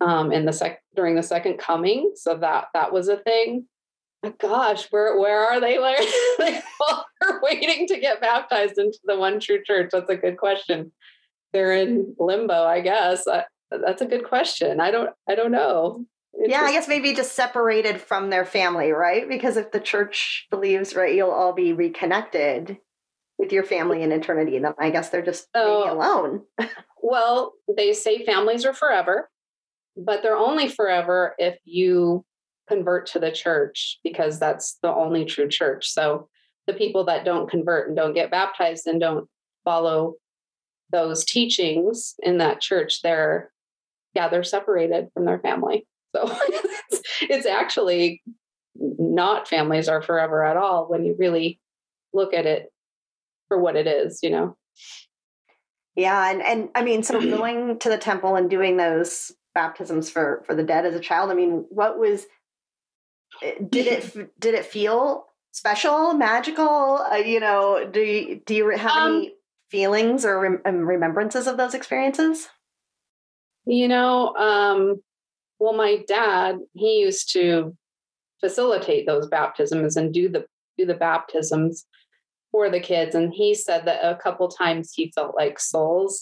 [0.00, 2.12] um, in the sec during the second coming.
[2.16, 3.66] So that that was a thing.
[4.38, 5.78] Gosh, where where are they?
[5.78, 5.98] Like
[6.38, 6.60] they
[7.26, 9.90] are waiting to get baptized into the one true church.
[9.92, 10.92] That's a good question.
[11.52, 13.26] They're in limbo, I guess.
[13.26, 14.80] I, that's a good question.
[14.80, 16.04] I don't I don't know.
[16.40, 19.28] Yeah, I guess maybe just separated from their family, right?
[19.28, 22.78] Because if the church believes, right, you'll all be reconnected
[23.38, 25.92] with your family in eternity, then I guess they're just Oh.
[25.92, 26.42] alone.
[27.00, 29.30] Well, they say families are forever,
[29.98, 32.24] but they're only forever if you
[32.68, 35.90] convert to the church because that's the only true church.
[35.90, 36.28] So
[36.66, 39.28] the people that don't convert and don't get baptized and don't
[39.64, 40.14] follow
[40.92, 43.50] those teachings in that church, they're
[44.14, 45.86] yeah, they're separated from their family.
[46.16, 48.22] So it's, it's actually
[48.74, 51.60] not families are forever at all when you really
[52.12, 52.72] look at it
[53.48, 54.56] for what it is, you know.
[55.94, 60.26] Yeah, and and I mean, so going to the temple and doing those baptisms for
[60.46, 61.30] for the dead as a child.
[61.30, 62.26] I mean, what was
[63.42, 64.04] eh, did it
[64.44, 65.00] did it feel
[65.52, 66.98] special, magical?
[67.12, 69.34] Uh, you know, do you, do you have Um, any
[69.70, 72.48] feelings or rem- um, remembrances of those experiences?
[73.66, 75.02] You know, um,
[75.58, 77.76] well, my dad, he used to
[78.40, 80.42] facilitate those baptisms and do the
[80.78, 81.86] do the baptisms
[82.52, 83.14] for the kids.
[83.14, 86.12] And he said that a couple times he felt like souls,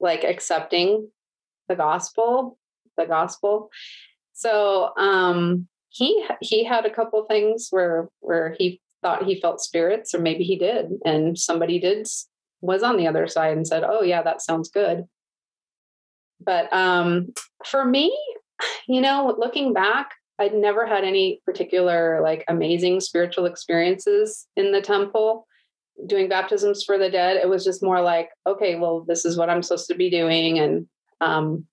[0.00, 0.88] like accepting
[1.68, 2.58] the gospel,
[2.96, 3.70] the gospel.
[4.32, 10.14] So um he he had a couple things where where he thought he felt spirits,
[10.14, 12.06] or maybe he did, and somebody did
[12.60, 15.04] was on the other side and said, "Oh yeah, that sounds good."
[16.40, 17.32] But um,
[17.64, 18.16] for me,
[18.88, 24.80] you know, looking back, I'd never had any particular like amazing spiritual experiences in the
[24.80, 25.46] temple
[26.06, 27.36] doing baptisms for the dead.
[27.36, 30.58] It was just more like, okay, well, this is what I'm supposed to be doing.
[30.58, 30.88] And
[31.20, 31.66] um,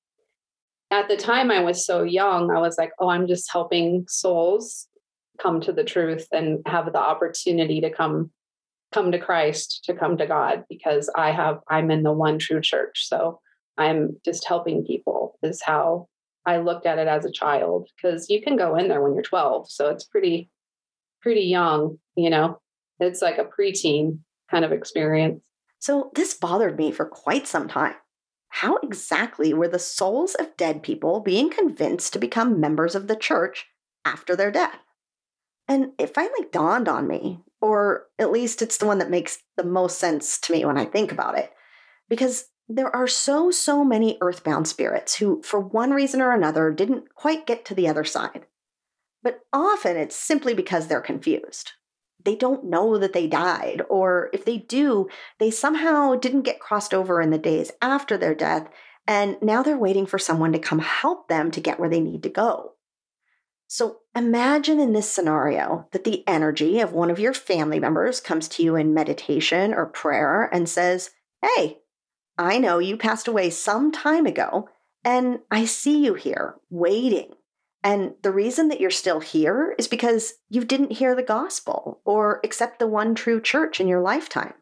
[0.91, 4.87] at the time, I was so young, I was like, oh, I'm just helping souls
[5.41, 8.31] come to the truth and have the opportunity to come
[8.93, 12.59] come to Christ, to come to God, because I have I'm in the one true
[12.59, 13.07] church.
[13.07, 13.39] So
[13.77, 16.07] I'm just helping people is how
[16.45, 19.23] I looked at it as a child because you can go in there when you're
[19.23, 19.71] 12.
[19.71, 20.49] So it's pretty,
[21.21, 22.59] pretty young, you know,
[22.99, 24.19] it's like a preteen
[24.49, 25.41] kind of experience.
[25.79, 27.95] So this bothered me for quite some time.
[28.55, 33.15] How exactly were the souls of dead people being convinced to become members of the
[33.15, 33.67] church
[34.05, 34.77] after their death?
[35.67, 39.63] And it finally dawned on me, or at least it's the one that makes the
[39.63, 41.51] most sense to me when I think about it,
[42.09, 47.15] because there are so, so many earthbound spirits who, for one reason or another, didn't
[47.15, 48.45] quite get to the other side.
[49.23, 51.71] But often it's simply because they're confused.
[52.23, 55.07] They don't know that they died, or if they do,
[55.39, 58.69] they somehow didn't get crossed over in the days after their death,
[59.07, 62.21] And now they're waiting for someone to come help them to get where they need
[62.23, 62.73] to go.
[63.67, 68.47] So imagine in this scenario that the energy of one of your family members comes
[68.49, 71.11] to you in meditation or prayer and says,
[71.41, 71.79] Hey,
[72.37, 74.67] I know you passed away some time ago,
[75.03, 77.31] and I see you here waiting.
[77.83, 82.39] And the reason that you're still here is because you didn't hear the gospel or
[82.43, 84.53] accept the one true church in your lifetime.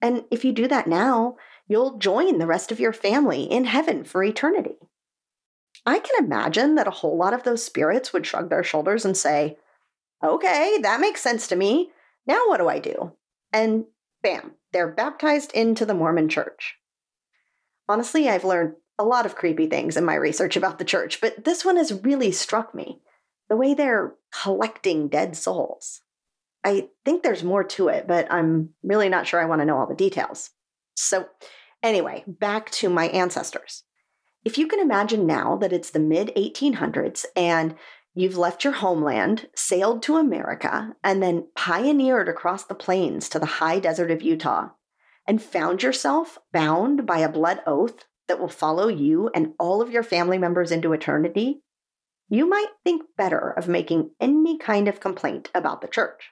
[0.00, 1.36] And if you do that now,
[1.68, 4.76] you'll join the rest of your family in heaven for eternity.
[5.86, 9.16] I can imagine that a whole lot of those spirits would shrug their shoulders and
[9.16, 9.56] say,
[10.22, 11.90] Okay, that makes sense to me.
[12.26, 13.12] Now what do I do?
[13.52, 13.86] And
[14.22, 16.76] bam, they're baptized into the Mormon church.
[17.88, 21.44] Honestly, I've learned a lot of creepy things in my research about the church, but
[21.44, 23.00] this one has really struck me
[23.48, 26.00] the way they're collecting dead souls.
[26.64, 29.78] I think there's more to it, but I'm really not sure I want to know
[29.78, 30.50] all the details.
[30.94, 31.26] So,
[31.82, 33.84] anyway, back to my ancestors.
[34.44, 37.74] If you can imagine now that it's the mid 1800s and
[38.14, 43.46] you've left your homeland, sailed to America, and then pioneered across the plains to the
[43.46, 44.70] high desert of Utah,
[45.26, 49.90] and found yourself bound by a blood oath that will follow you and all of
[49.90, 51.62] your family members into eternity,
[52.28, 56.30] you might think better of making any kind of complaint about the church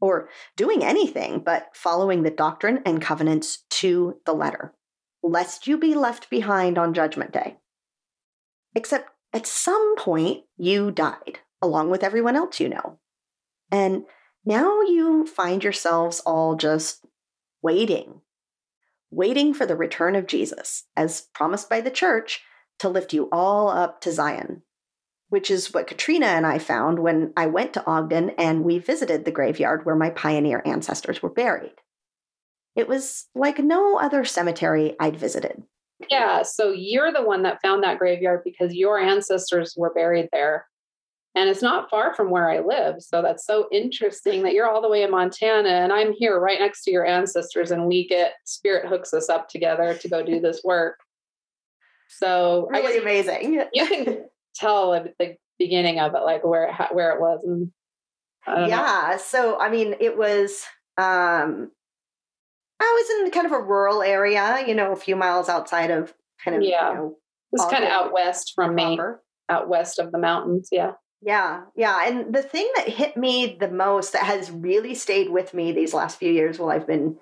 [0.00, 4.74] or doing anything but following the doctrine and covenants to the letter,
[5.22, 7.56] lest you be left behind on Judgment Day.
[8.74, 12.98] Except at some point, you died, along with everyone else you know.
[13.70, 14.04] And
[14.44, 17.04] now you find yourselves all just
[17.62, 18.20] waiting,
[19.16, 22.42] waiting for the return of Jesus, as promised by the church,
[22.78, 24.62] to lift you all up to Zion
[25.28, 29.24] which is what Katrina and I found when I went to Ogden and we visited
[29.24, 31.74] the graveyard where my pioneer ancestors were buried.
[32.76, 35.62] It was like no other cemetery I'd visited.
[36.10, 40.66] Yeah, so you're the one that found that graveyard because your ancestors were buried there.
[41.36, 42.96] And it's not far from where I live.
[43.00, 46.58] So that's so interesting that you're all the way in Montana and I'm here right
[46.58, 50.40] next to your ancestors and we get spirit hooks us up together to go do
[50.40, 50.98] this work.
[52.08, 53.62] So really amazing.
[53.74, 54.24] You can
[54.54, 57.40] tell at the beginning of it, like where it, where it was.
[57.44, 57.70] And
[58.68, 59.18] yeah, know.
[59.18, 60.64] so I mean, it was.
[60.96, 61.70] um
[62.78, 66.14] I was in kind of a rural area, you know, a few miles outside of
[66.42, 66.90] kind of yeah.
[66.90, 68.98] You know, it was kind of out west from me,
[69.48, 70.68] out west of the mountains.
[70.72, 70.92] Yeah.
[71.26, 72.06] Yeah, yeah.
[72.06, 75.92] And the thing that hit me the most that has really stayed with me these
[75.92, 77.16] last few years while I've been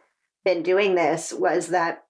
[0.44, 2.04] been doing this was that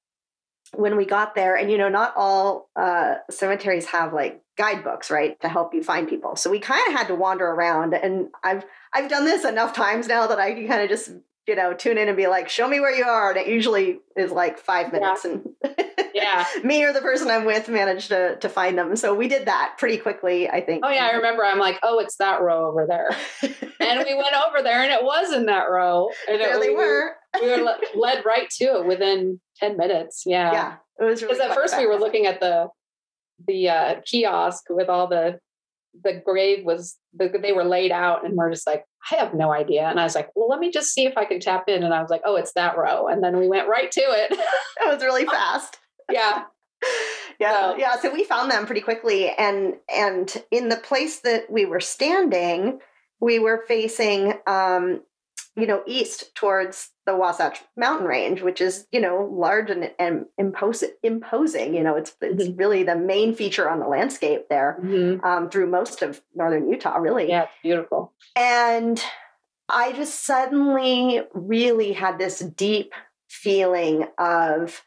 [0.74, 5.40] when we got there, and you know, not all uh, cemeteries have like guidebooks, right,
[5.42, 6.34] to help you find people.
[6.34, 10.08] So we kind of had to wander around, and I've I've done this enough times
[10.08, 11.12] now that I can kind of just
[11.46, 14.00] you know tune in and be like, "Show me where you are," and it usually
[14.16, 15.30] is like five minutes, yeah.
[15.30, 15.84] and
[16.14, 18.96] yeah, me or the person I'm with managed to to find them.
[18.96, 20.84] So we did that pretty quickly, I think.
[20.84, 21.44] Oh yeah, I remember.
[21.44, 23.10] I'm like, "Oh, it's that row over there,"
[23.80, 26.70] and we went over there, and it was in that row, and there it, they
[26.70, 27.12] we, were.
[27.40, 30.22] we were led right to it within ten minutes.
[30.26, 30.74] Yeah, yeah.
[31.00, 32.68] It was because really at first we were looking at the
[33.46, 35.40] the uh, kiosk with all the
[36.02, 39.52] the grave was the, they were laid out and we're just like i have no
[39.52, 39.86] idea.
[39.88, 41.82] And i was like well let me just see if i can tap in.
[41.82, 43.08] And i was like oh it's that row.
[43.08, 44.32] And then we went right to it.
[44.80, 45.78] It was really fast.
[46.10, 46.44] Yeah.
[47.40, 47.76] Yeah so.
[47.78, 49.30] yeah so we found them pretty quickly.
[49.30, 52.80] And and in the place that we were standing
[53.20, 55.00] we were facing um
[55.56, 60.26] you know, east towards the Wasatch Mountain Range, which is, you know, large and, and
[60.40, 61.74] impos- imposing.
[61.74, 62.56] You know, it's, it's mm-hmm.
[62.56, 65.24] really the main feature on the landscape there mm-hmm.
[65.24, 67.28] um, through most of northern Utah, really.
[67.28, 68.12] Yeah, it's beautiful.
[68.34, 69.02] And
[69.68, 72.92] I just suddenly really had this deep
[73.28, 74.82] feeling of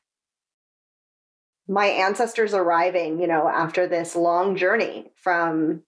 [1.68, 5.84] my ancestors arriving, you know, after this long journey from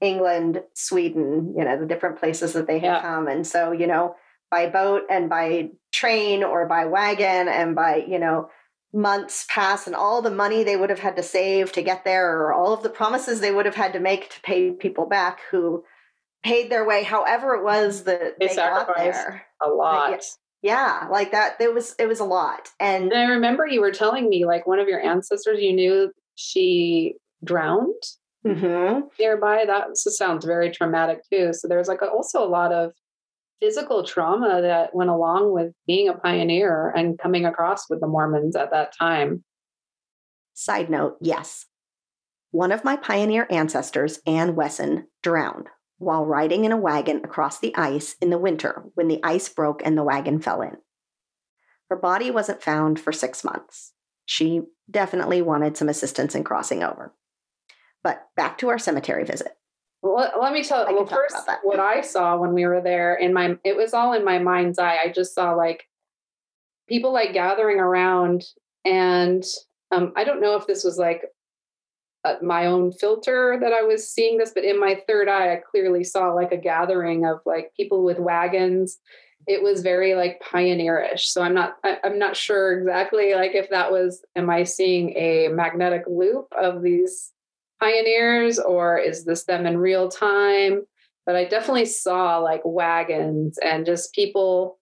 [0.00, 3.00] England, Sweden, you know, the different places that they had yeah.
[3.02, 3.28] come.
[3.28, 4.16] And so, you know,
[4.50, 8.48] by boat and by train or by wagon and by, you know,
[8.92, 12.40] months pass and all the money they would have had to save to get there
[12.40, 15.40] or all of the promises they would have had to make to pay people back
[15.50, 15.84] who
[16.42, 19.46] paid their way however it was that they, they got there.
[19.62, 20.10] A lot.
[20.10, 20.22] Like,
[20.62, 21.60] yeah, like that.
[21.60, 22.68] It was it was a lot.
[22.80, 26.12] And, and I remember you were telling me like one of your ancestors you knew
[26.34, 28.02] she drowned
[28.46, 29.00] mm-hmm.
[29.18, 29.64] nearby.
[29.66, 31.52] That sounds very traumatic too.
[31.52, 32.92] So there's like also a lot of
[33.60, 38.56] physical trauma that went along with being a pioneer and coming across with the Mormons
[38.56, 39.44] at that time.
[40.54, 41.66] Side note yes.
[42.52, 45.68] One of my pioneer ancestors, Ann Wesson, drowned
[45.98, 49.82] while riding in a wagon across the ice in the winter when the ice broke
[49.84, 50.76] and the wagon fell in.
[51.90, 53.92] Her body wasn't found for six months.
[54.24, 57.12] She definitely wanted some assistance in crossing over.
[58.02, 59.52] But back to our cemetery visit.
[60.02, 60.96] Well, let, me tell I you.
[60.96, 64.24] Well, first, what I saw when we were there in my, it was all in
[64.24, 64.98] my mind's eye.
[65.04, 65.84] I just saw like
[66.88, 68.44] people like gathering around,
[68.84, 69.44] and
[69.90, 71.24] um, I don't know if this was like
[72.24, 75.56] uh, my own filter that I was seeing this, but in my third eye, I
[75.70, 78.98] clearly saw like a gathering of like people with wagons.
[79.46, 81.20] It was very like pioneerish.
[81.20, 85.16] So I'm not, I, I'm not sure exactly like if that was, am I seeing
[85.16, 87.32] a magnetic loop of these
[87.80, 90.82] pioneers or is this them in real time?
[91.26, 94.78] But I definitely saw like wagons and just people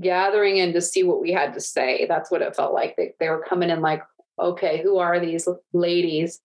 [0.00, 2.06] gathering in to see what we had to say.
[2.08, 2.96] That's what it felt like.
[2.96, 4.02] They, they were coming in like,
[4.40, 6.40] okay, who are these ladies?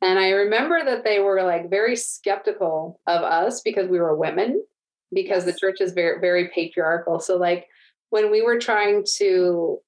[0.00, 4.62] And I remember that they were like very skeptical of us because we were women,
[5.12, 7.20] because the church is very, very patriarchal.
[7.20, 7.66] So, like,
[8.10, 9.78] when we were trying to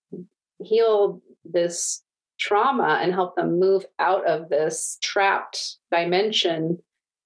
[0.62, 2.02] heal this
[2.40, 6.78] trauma and help them move out of this trapped dimension,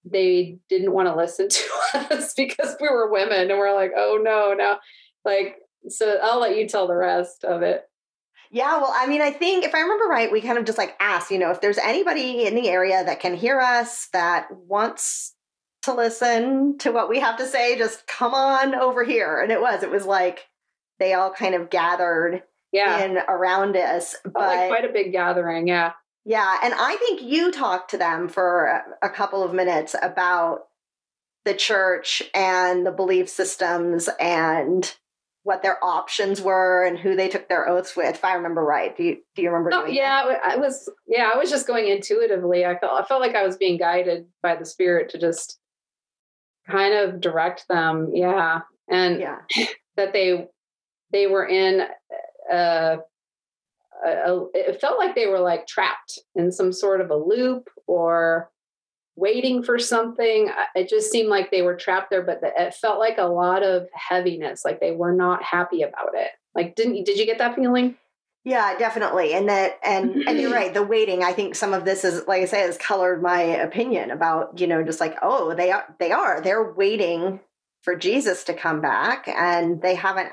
[0.05, 3.51] they didn't want to listen to us because we were women.
[3.51, 4.77] And we're like, oh no, no.
[5.25, 5.57] Like,
[5.89, 7.85] so I'll let you tell the rest of it.
[8.51, 10.95] Yeah, well, I mean, I think if I remember right, we kind of just like
[11.01, 15.35] asked, you know, if there's anybody in the area that can hear us that wants
[15.83, 19.41] to listen to what we have to say, just come on over here.
[19.41, 20.47] And it was, it was like
[20.99, 22.43] they all kind of gathered
[22.75, 23.05] Yeah.
[23.05, 24.17] in around us.
[24.27, 25.69] Oh, felt But like quite a big gathering.
[25.69, 25.93] Yeah.
[26.25, 30.63] yeah, and I think you talked to them for a, couple of minutes about
[31.45, 34.93] the church and the belief systems and
[35.45, 38.17] what their options were and who they took their oaths with.
[38.17, 39.71] If I remember right, do you do you remember?
[39.73, 42.65] Oh, doing yeah, I was yeah, I was just going intuitively.
[42.65, 45.59] I felt I felt like I was being guided by the spirit to just
[46.69, 48.11] kind of direct them.
[48.15, 48.63] Yeah.
[48.89, 49.21] And?
[49.21, 49.39] Yeah.
[49.97, 50.49] that they
[51.13, 51.87] they were in
[52.53, 52.97] uh
[54.07, 58.51] a, it felt like they were like trapped in some sort of a loop or
[59.17, 62.99] waiting for something it just seemed like they were trapped there but the, it felt
[62.99, 67.05] like a lot of heaviness like they were not happy about it like didn't you
[67.05, 67.97] did you get that feeling
[68.45, 69.33] Yeah, definitely.
[69.33, 72.43] And that and and you're right, the waiting, I think some of this is like
[72.43, 76.13] I say has colored my opinion about, you know, just like, oh, they are they
[76.13, 76.43] are.
[76.43, 77.41] They're waiting
[77.81, 80.31] for Jesus to come back and they haven't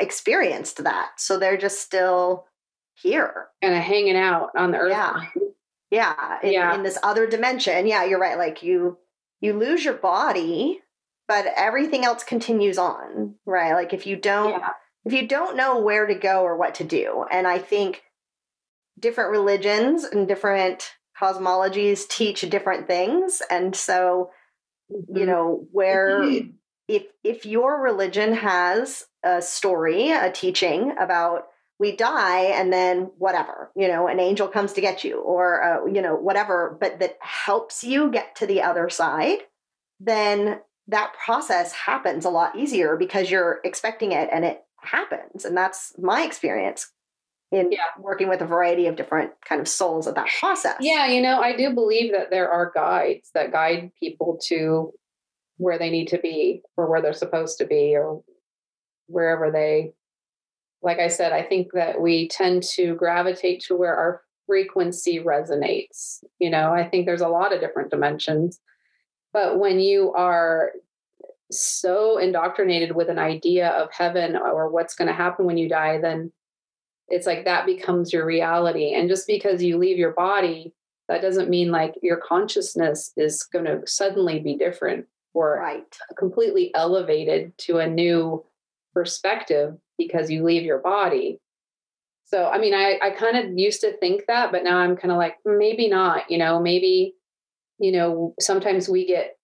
[0.00, 1.12] experienced that.
[1.18, 2.46] So they're just still
[2.94, 3.48] here.
[3.62, 5.24] kind of hanging out on the earth Yeah.
[5.90, 6.74] Yeah, in, Yeah.
[6.74, 7.86] in this other dimension.
[7.86, 8.38] Yeah, you're right.
[8.38, 8.98] Like you
[9.40, 10.80] you lose your body,
[11.26, 13.72] but everything else continues on, right?
[13.74, 14.68] Like if you don't Yeah.
[15.04, 18.02] if you don't know where to go or what to do and i think
[19.00, 24.30] different religions and different cosmologies teach different things and so
[24.92, 25.16] Mm-hmm.
[25.16, 26.22] you know where
[26.88, 31.46] if if your religion has a story a teaching about
[31.78, 35.86] we die and then whatever you know an angel comes to get you or uh,
[35.86, 39.38] you know whatever but that helps you get to the other side
[40.00, 45.56] then that process happens a lot easier because you're expecting it and it happens and
[45.56, 46.90] that's my experience
[47.52, 47.84] in Yeah.
[47.98, 51.40] working with a variety of different kind of souls of that process Yeah, you know,
[51.40, 54.92] I do believe that there are guides that guide people to
[55.62, 58.22] where they need to be or where they're supposed to be or
[59.06, 59.92] wherever they
[60.82, 66.24] like I said, I think that we tend to gravitate to where our frequency resonates.
[66.40, 68.58] You know, I think there's a lot of different dimensions.
[69.32, 70.72] But when you are
[71.50, 76.00] so indoctrinated with an idea of heaven or what's going to happen when you die,
[76.00, 76.32] then
[77.08, 78.92] it's like that becomes your reality.
[78.94, 80.74] And just because you leave your body,
[81.08, 86.70] that doesn't mean like your consciousness is going to suddenly be different or right completely
[86.74, 88.44] elevated to a new
[88.94, 91.38] perspective because you leave your body.
[92.24, 95.12] So, I mean, I, I kind of used to think that, but now I'm kind
[95.12, 97.14] of like, maybe not, you know, maybe,
[97.78, 99.36] you know, sometimes we get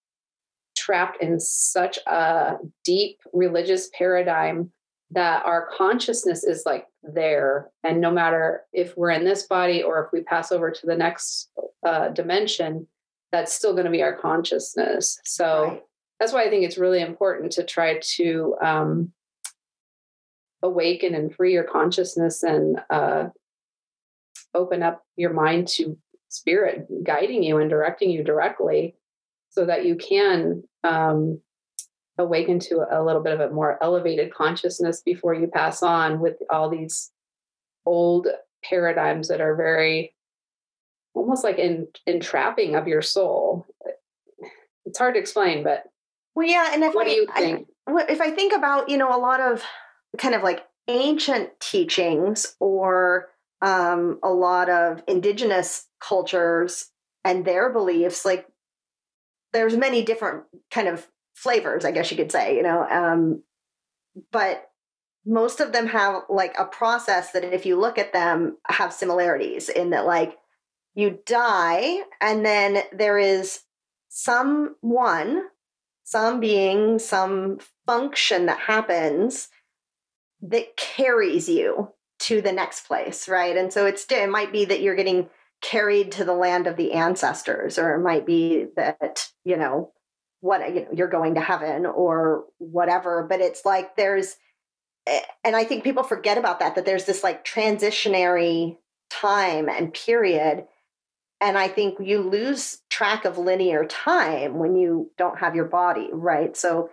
[0.76, 4.70] trapped in such a deep religious paradigm
[5.10, 7.70] that our consciousness is like there.
[7.84, 10.96] And no matter if we're in this body or if we pass over to the
[10.96, 11.50] next
[11.86, 12.86] uh, dimension,
[13.32, 15.18] that's still going to be our consciousness.
[15.24, 15.82] So, right.
[16.18, 19.12] that's why I think it's really important to try to um,
[20.62, 23.28] awaken and free your consciousness and uh,
[24.54, 25.96] open up your mind to
[26.28, 28.94] spirit guiding you and directing you directly
[29.50, 31.40] so that you can um,
[32.18, 36.36] awaken to a little bit of a more elevated consciousness before you pass on with
[36.50, 37.10] all these
[37.86, 38.26] old
[38.62, 40.14] paradigms that are very
[41.14, 43.66] almost like in, entrapping of your soul
[44.84, 45.84] it's hard to explain but
[46.34, 48.98] well yeah and if what I, do you think well, if I think about, you
[48.98, 49.64] know, a lot of
[50.18, 53.28] kind of like ancient teachings or
[53.62, 56.90] um, a lot of indigenous cultures
[57.24, 58.46] and their beliefs, like
[59.52, 62.82] there's many different kind of flavors, I guess you could say, you know.
[62.82, 63.42] Um,
[64.30, 64.70] but
[65.24, 69.68] most of them have like a process that if you look at them have similarities
[69.68, 70.36] in that like
[70.98, 73.60] you die and then there is
[74.08, 75.44] someone
[76.02, 79.48] some being some function that happens
[80.42, 81.88] that carries you
[82.18, 83.56] to the next place right?
[83.56, 85.28] And so it's it might be that you're getting
[85.62, 89.92] carried to the land of the ancestors or it might be that you know
[90.40, 94.36] what you know you're going to heaven or whatever but it's like there's
[95.08, 98.76] eh, and i think people forget about that that there's this like transitionary
[99.10, 100.64] time and period
[101.40, 106.08] and i think you lose track of linear time when you don't have your body
[106.12, 106.90] right so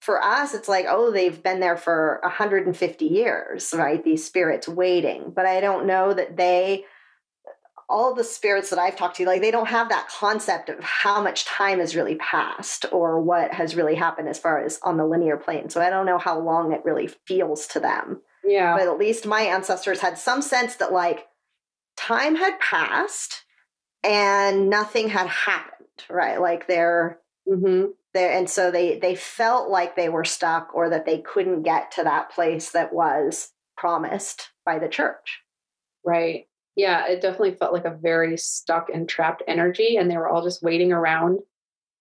[0.00, 5.32] for us it's like oh they've been there for 150 years right these spirits waiting
[5.34, 6.84] but i don't know that they
[7.92, 11.22] all the spirits that I've talked to, like they don't have that concept of how
[11.22, 15.04] much time has really passed or what has really happened as far as on the
[15.04, 15.68] linear plane.
[15.68, 18.22] So I don't know how long it really feels to them.
[18.44, 18.76] Yeah.
[18.76, 21.26] But at least my ancestors had some sense that like
[21.98, 23.41] time had passed
[24.04, 26.40] and nothing had happened, right?
[26.40, 27.90] Like they're mm-hmm.
[28.14, 31.92] there and so they they felt like they were stuck or that they couldn't get
[31.92, 35.40] to that place that was promised by the church.
[36.04, 36.46] Right
[36.76, 39.96] yeah, it definitely felt like a very stuck and trapped energy.
[39.96, 41.40] And they were all just waiting around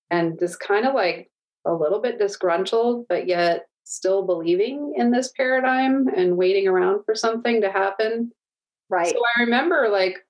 [0.10, 1.30] and just kind of like
[1.66, 7.16] a little bit disgruntled, but yet still believing in this paradigm and waiting around for
[7.16, 8.32] something to happen.
[8.90, 9.10] Right.
[9.10, 10.26] So I remember like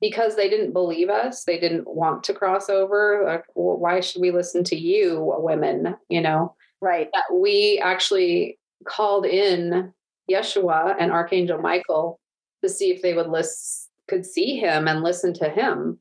[0.00, 3.22] because they didn't believe us, they didn't want to cross over.
[3.24, 5.96] Like, well, why should we listen to you, women?
[6.08, 7.08] You know, right?
[7.12, 9.92] That we actually called in
[10.30, 12.20] Yeshua and Archangel Michael
[12.62, 15.98] to see if they would list could see him and listen to him.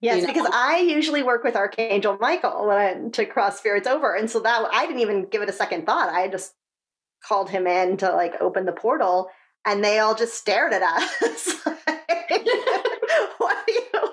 [0.00, 0.32] Yes, you know?
[0.32, 4.40] because I usually work with Archangel Michael when I to cross spirits over, and so
[4.40, 6.08] that I didn't even give it a second thought.
[6.08, 6.54] I just
[7.24, 9.30] called him in to like open the portal,
[9.64, 11.54] and they all just stared at us.
[13.38, 14.08] what do you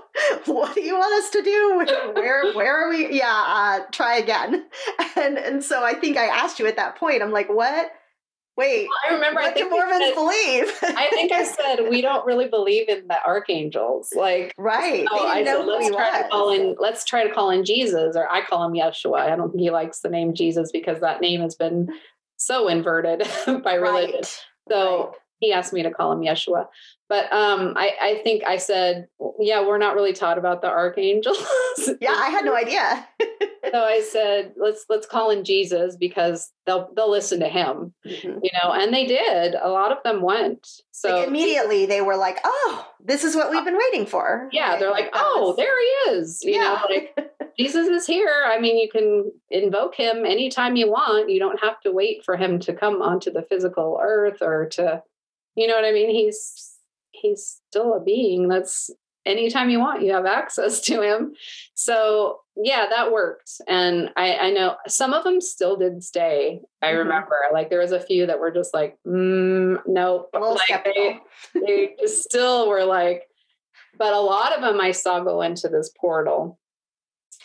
[0.46, 2.14] what do you want us to do?
[2.22, 3.18] Where where are we?
[3.18, 4.66] Yeah, uh, try again.
[5.16, 7.22] And and so I think I asked you at that point.
[7.22, 7.92] I'm like, what?
[8.56, 9.42] Wait, well, I remember.
[9.42, 10.78] What I think do Mormons said, believe?
[10.98, 14.14] I think I said we don't really believe in the archangels.
[14.16, 15.06] Like, right?
[15.10, 16.24] So I said, let's try was.
[16.24, 16.76] to call in.
[16.80, 19.20] Let's try to call in Jesus, or I call him Yeshua.
[19.20, 21.90] I don't think he likes the name Jesus because that name has been
[22.38, 23.28] so inverted
[23.64, 24.16] by religion.
[24.16, 24.44] Right.
[24.70, 25.16] So.
[25.40, 26.68] He asked me to call him Yeshua.
[27.08, 29.08] But um, I, I think I said,
[29.40, 31.38] yeah, we're not really taught about the archangels.
[32.02, 33.08] yeah, I had no idea.
[33.72, 38.40] so I said, let's let's call in Jesus because they'll they'll listen to him, mm-hmm.
[38.44, 38.72] you know.
[38.72, 39.56] And they did.
[39.56, 40.68] A lot of them went.
[40.92, 44.78] So like immediately they were like, "Oh, this is what we've been waiting for." Yeah,
[44.78, 46.60] they're like, "Oh, there he is." You yeah.
[46.60, 48.46] know, like Jesus is here.
[48.48, 51.30] I mean, you can invoke him anytime you want.
[51.30, 55.04] You don't have to wait for him to come onto the physical earth or to,
[55.60, 56.10] you know what I mean?
[56.10, 56.78] He's
[57.12, 58.48] he's still a being.
[58.48, 58.90] That's
[59.26, 61.34] anytime you want you have access to him.
[61.74, 63.52] So yeah that worked.
[63.68, 66.98] And i i know some of them still did stay i mm-hmm.
[67.00, 67.38] remember.
[67.52, 71.20] Like there was a few that were just like mm, no like they,
[71.54, 73.24] they just still were like
[73.98, 76.58] but a lot of them i saw go into this portal.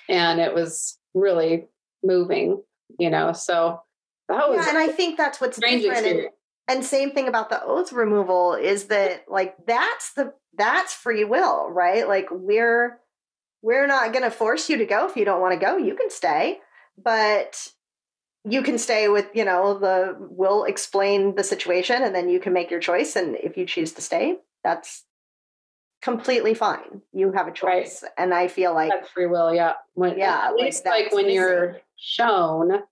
[0.09, 1.67] And it was really
[2.05, 2.63] moving
[2.99, 3.33] you know?
[3.33, 3.81] So
[4.29, 6.29] that was yeah, and i think that's what's different and
[6.85, 12.09] same thing about the oath removal is that like that's the that's free will right?
[12.09, 12.99] Like we're
[13.63, 15.77] we're not going to force you to go if you don't want to go.
[15.77, 16.61] You can stay
[17.03, 17.69] but
[18.45, 22.53] you can stay with you know the we'll explain the situation and then you can
[22.53, 23.17] make your choice.
[23.17, 25.05] And if you choose to stay that's
[26.01, 27.03] completely fine.
[27.13, 28.03] You have a choice.
[28.03, 28.13] Right.
[28.19, 29.73] and i feel like that's free will yeah.
[29.95, 32.83] When, yeah at least like, like when you're shown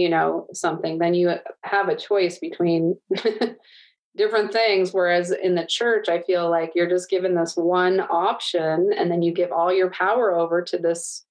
[0.00, 1.32] you know something then you
[1.62, 2.96] have a choice between
[4.16, 4.92] different things.
[4.92, 9.22] Whereas in the church i feel like you're just given this one option and then
[9.22, 11.24] you give all your power over to this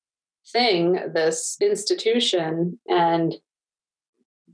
[0.51, 3.35] thing this institution and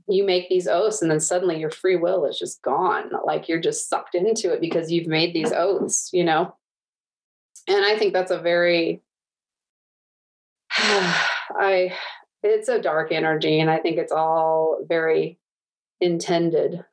[0.08, 3.10] you make these oaths and then suddenly your free will is just gone.
[3.24, 6.54] Like you're just sucked into it because you've made these oaths you know?
[7.68, 9.02] And i think that's a very
[10.78, 11.92] i
[12.50, 15.38] it's a dark energy and i think it's all very
[16.00, 16.84] intended.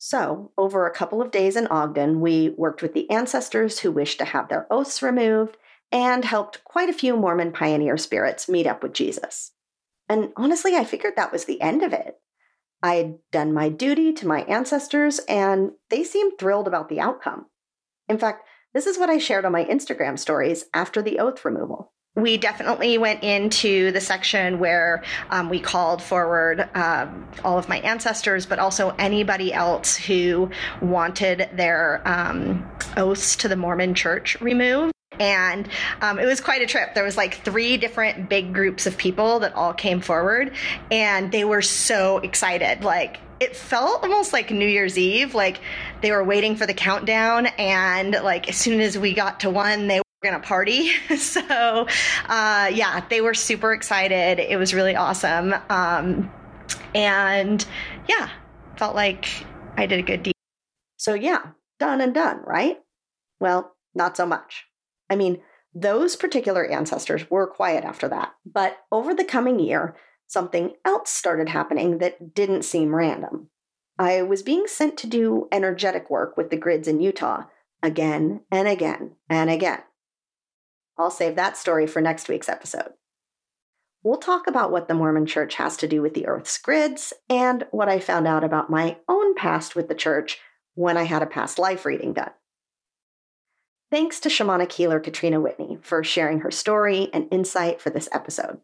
[0.00, 4.18] So over a couple of days in ogden we worked with the ancestors who wished
[4.18, 5.56] to have their oaths removed
[5.90, 9.52] and helped quite a few mormon pioneer spirits meet up with jesus.
[10.08, 12.18] And honestly i figured that was the end of it.
[12.82, 17.46] I had done my duty to my ancestors, and they seemed thrilled about the outcome.
[18.08, 21.92] In fact, this is what I shared on my Instagram stories after the oath removal
[22.18, 27.78] we definitely went into the section where um, we called forward um, all of my
[27.80, 30.50] ancestors, but also anybody else who
[30.82, 34.92] wanted their um, oaths to the Mormon church removed.
[35.20, 35.68] And
[36.00, 36.94] um, it was quite a trip.
[36.94, 40.52] There was like three different big groups of people that all came forward,
[40.90, 42.84] and they were so excited.
[42.84, 45.34] Like it felt almost like New Year's Eve.
[45.34, 45.60] Like
[46.02, 49.88] they were waiting for the countdown, and like as soon as we got to one,
[49.88, 50.00] they
[50.30, 50.90] gonna party.
[51.18, 51.86] So
[52.26, 54.38] uh, yeah they were super excited.
[54.38, 55.54] It was really awesome.
[55.68, 56.30] Um,
[56.94, 57.64] and
[58.08, 58.28] yeah
[58.76, 59.28] felt like
[59.76, 60.34] i did a good deed.
[60.96, 62.78] So yeah done and done right?
[63.40, 64.64] Well not so much.
[65.10, 65.40] I mean
[65.74, 68.32] those particular ancestors were quiet after that.
[68.46, 73.48] But over the coming year something else started happening that didn't seem random.
[73.98, 77.44] I was being sent to do energetic work with the grids in utah
[77.82, 79.82] again and again and again
[80.98, 82.92] I'll save that story for next week's episode.
[84.02, 87.66] We'll talk about what the Mormon church has to do with the Earth's grids and
[87.70, 90.38] what I found out about my own past with the church
[90.74, 92.30] when I had a past life reading done.
[93.90, 98.60] Thanks to shamanic healer Katrina Whitney for sharing her story and insight for this episode.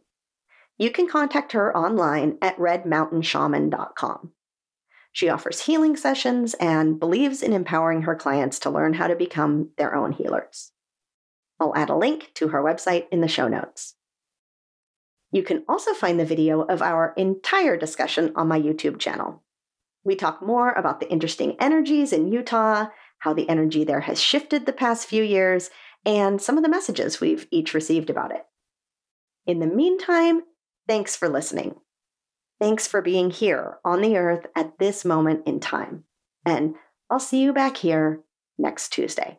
[0.77, 4.33] You can contact her online at redmountainshaman.com.
[5.13, 9.71] She offers healing sessions and believes in empowering her clients to learn how to become
[9.79, 10.73] their own healers.
[11.65, 13.95] I'll add a link to her website in the show notes.
[15.33, 19.43] You can also find the video of our entire discussion on my YouTube channel.
[20.05, 22.89] We talk more about the interesting energies in Utah,
[23.21, 25.71] how the energy there has shifted the past few years,
[26.05, 28.45] and some of the messages we've each received about it.
[29.47, 30.43] In the meantime,
[30.87, 31.77] thanks for listening.
[32.61, 36.05] Thanks for being here on the earth at this moment in time.
[36.45, 36.75] And
[37.09, 38.21] I'll see you back here
[38.59, 39.39] next Tuesday.